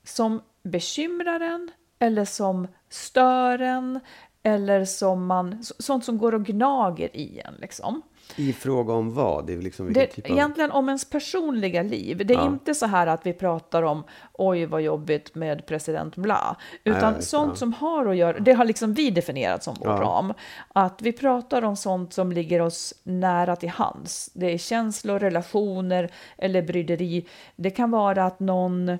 [0.04, 4.00] som bekymrar en eller som stör en
[4.42, 7.54] eller som man, sånt som går och gnager i en.
[7.58, 8.02] Liksom.
[8.36, 9.46] I fråga om vad?
[9.46, 10.30] Det är liksom Det, typ av...
[10.36, 12.22] egentligen om ens personliga liv.
[12.26, 12.46] Det är Ja.
[12.46, 16.56] inte så här att vi pratar om oj vad jobbigt med president bla.
[16.84, 17.56] Utan vet, sånt ja.
[17.56, 20.00] som har att göra, det har liksom vi definierat som vår Ja.
[20.00, 20.32] ram.
[20.68, 24.30] Att vi pratar om sånt som ligger oss nära till hands.
[24.34, 27.26] Det är känslor, relationer eller bryderi.
[27.56, 28.98] Det kan vara att någon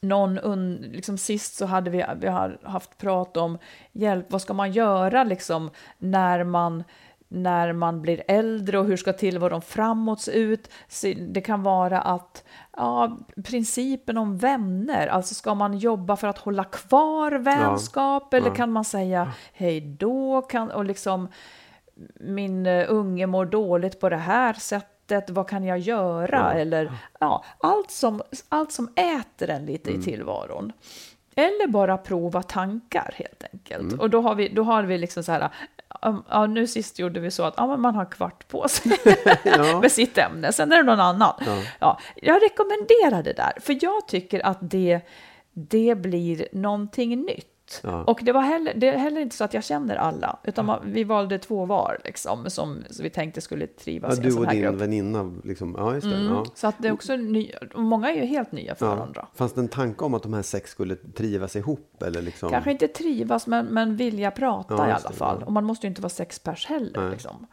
[0.00, 3.58] någon un, liksom sist så hade vi, vi har haft prat om
[3.92, 6.84] hjälp, vad ska man göra liksom när man
[7.28, 10.70] när man blir äldre och hur ska tillvaron framåt se ut?
[11.28, 12.44] Det kan vara att
[12.76, 18.72] ja, principen om vänner, alltså ska man jobba för att hålla kvar vänskap eller kan
[18.72, 20.42] man säga hej då?
[20.42, 21.28] Kan, och liksom
[22.20, 24.95] min eh, unge mår dåligt på det här sättet,
[25.28, 26.52] vad kan jag göra?
[26.54, 30.72] Eller ja, allt, som, allt som äter en lite i tillvaron.
[31.34, 34.00] Eller bara prova tankar helt enkelt.
[34.00, 35.50] Och då har vi, då har vi liksom så här,
[36.02, 38.92] um, ja, nu sist gjorde vi så att ja, man har kvart på sig
[39.80, 41.34] med sitt ämne, sen är det någon annan.
[41.80, 41.98] Ja.
[42.16, 45.00] jag rekommenderar det där, för jag tycker att det,
[45.52, 47.55] det blir någonting nytt.
[47.82, 48.04] Ja.
[48.04, 50.80] Och det, var heller, det är heller inte så att jag känner alla, utan man,
[50.84, 54.40] vi valde två var liksom, som, vi tänkte skulle trivas Ja, i en du sån
[54.40, 54.80] och här din grupp.
[54.80, 55.74] väninna, liksom.
[55.78, 56.22] ja just det.
[56.22, 56.44] Ja.
[56.54, 59.26] Så att det är också ny, och många är ju helt nya för varandra.
[59.34, 62.02] Fanns det en tanke om att de här sex skulle trivas ihop?
[62.02, 62.50] Eller liksom?
[62.50, 65.42] Kanske inte trivas, men, men vilja prata i alla fall.
[65.42, 67.10] Och man måste ju inte vara sex pers heller.
[67.10, 67.46] Liksom.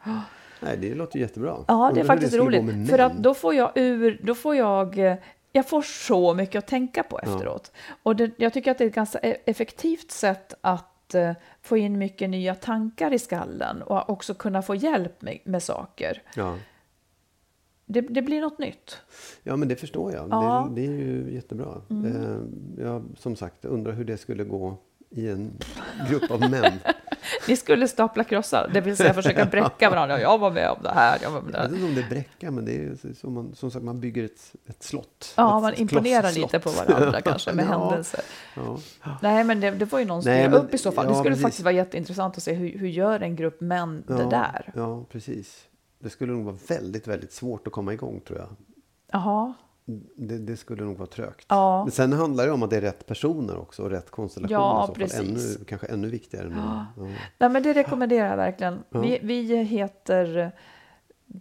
[0.60, 1.56] Nej, det låter ju jättebra.
[1.68, 2.90] Ja, det är faktiskt roligt.
[2.90, 5.16] För att då får jag ur, då får jag, eh,
[5.56, 7.72] jag får så mycket att tänka på efteråt.
[8.02, 11.32] Och det, jag tycker att det är ett ganska e- effektivt sätt att eh,
[11.62, 16.22] få in mycket nya tankar i skallen och också kunna få hjälp med, med saker.
[16.36, 16.56] Ja.
[17.86, 18.98] det, det blir något nytt.
[19.42, 20.28] Ja, men det förstår jag.
[20.30, 20.62] Ja.
[20.62, 20.74] Mm.
[20.74, 21.82] Det, det är ju jättebra.
[21.90, 22.38] Eh,
[22.84, 24.78] jag, som sagt, undrar hur det skulle gå
[25.14, 25.52] i en
[26.10, 26.72] grupp av män.
[27.48, 30.20] Ni skulle stapla krossar, det vill säga försöka bräcka varandra.
[30.20, 32.00] Jag var med om det här, jag var med det Jag vet inte om det
[32.02, 35.34] är bräcka, men det är som, man, som sagt, man bygger ett, ett slott.
[35.36, 37.88] Ja, ett man imponerar lite på varandra kanske med Ja.
[37.88, 38.20] händelser.
[38.56, 38.78] Ja.
[39.22, 41.04] Nej, men det, det får ju någon men- upp i så fall.
[41.04, 41.42] ja, det skulle precis.
[41.42, 44.72] faktiskt vara jätteintressant att se hur, hur gör en grupp män det där?
[44.74, 45.64] Ja, precis.
[45.98, 48.48] Det skulle nog vara väldigt, väldigt svårt att komma igång, tror jag.
[49.12, 49.54] Jaha.
[50.16, 51.46] Det, det skulle nog vara trögt.
[51.48, 51.84] Ja.
[51.84, 54.60] Men sen handlar det om att det är rätt personer också och rätt konstellationer.
[54.60, 55.20] Ja, så precis.
[55.56, 56.46] Ännu, kanske ännu viktigare.
[56.46, 56.86] än Ja.
[57.38, 58.82] Nej, men det rekommenderar jag verkligen.
[58.90, 60.52] Vi, vi heter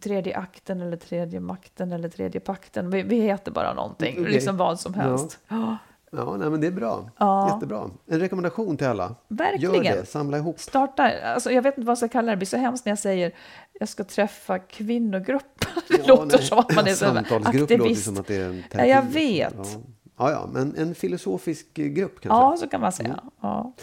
[0.01, 2.89] Tredje akten eller Tredje makten eller Tredje pakten.
[2.89, 4.33] Vi, vi heter bara någonting, Okej.
[4.33, 5.39] liksom vad som helst.
[5.47, 5.77] Ja.
[6.15, 7.09] Ja, nej, men det är bra.
[7.17, 7.53] Ja.
[7.53, 7.89] Jättebra.
[8.07, 9.15] En rekommendation till alla.
[9.27, 9.73] Verkligen.
[9.75, 10.59] Gör det, samla ihop.
[10.59, 12.91] Starta, alltså jag vet inte vad jag ska kalla det, det blir så hemskt när
[12.91, 13.31] jag säger
[13.79, 15.67] jag ska träffa kvinnogrupper.
[15.87, 16.47] Det Ja, låter nej.
[16.47, 18.05] som att man är så Samtalsgrupp låter aktivist.
[18.05, 18.89] som att det är en Ja, terapi.
[18.89, 19.53] jag vet.
[19.57, 19.65] Ja.
[20.17, 22.27] Ja, ja, men en filosofisk grupp kanske.
[22.43, 23.19] Ja, så kan man säga.
[23.41, 23.73] Ja.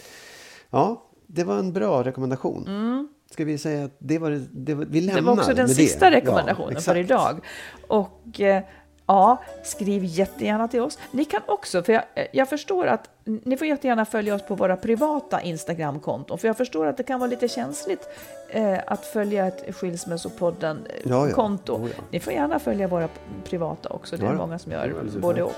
[0.69, 3.07] Ja, det var en bra rekommendation.
[3.31, 5.25] Ska vi säga att det var, det, var vi lämnar Mm.
[5.25, 6.15] Det var också den med sista det.
[6.15, 7.39] rekommendationen Ja, för idag.
[7.87, 8.63] Och eh,
[9.11, 10.99] ja, skriv jättegärna till oss.
[11.11, 14.77] Ni kan också, för jag, jag förstår att ni får jättegärna följa oss på våra
[14.77, 18.09] privata Instagramkonton, för jag förstår att det kan vara lite känsligt
[18.49, 21.73] eh, att följa ett Ja, skilsmässopodden-konto.
[21.73, 21.79] ja.
[21.85, 22.03] Oh, ja.
[22.11, 23.09] Ni får gärna följa våra
[23.43, 24.37] privata också, det är Ja, ja.
[24.37, 25.55] många som gör både och.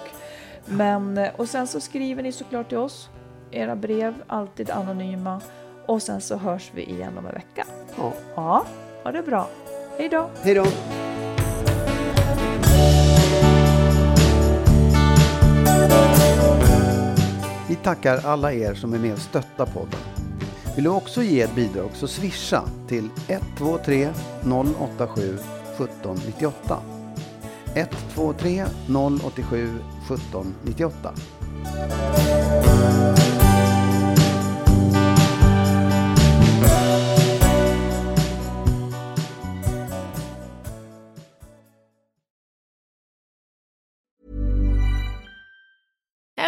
[0.66, 3.10] Men, eh, och sen så skriver ni såklart till oss,
[3.52, 5.42] era brev, alltid anonyma.
[5.86, 7.66] Och sen så hörs vi igen om en vecka.
[7.98, 8.12] Ja.
[8.36, 8.66] Ja,
[9.04, 9.48] ha det bra.
[9.98, 10.30] Hej då!
[10.44, 10.66] Hej då!
[17.74, 20.00] Vi tackar alla er som är med och stöttar podden.
[20.76, 24.10] Vill du också ge ett bidrag så swisha till 123
[24.80, 25.38] 087
[25.78, 26.80] 1798.
[27.76, 28.66] 123
[29.24, 31.14] 087 1798.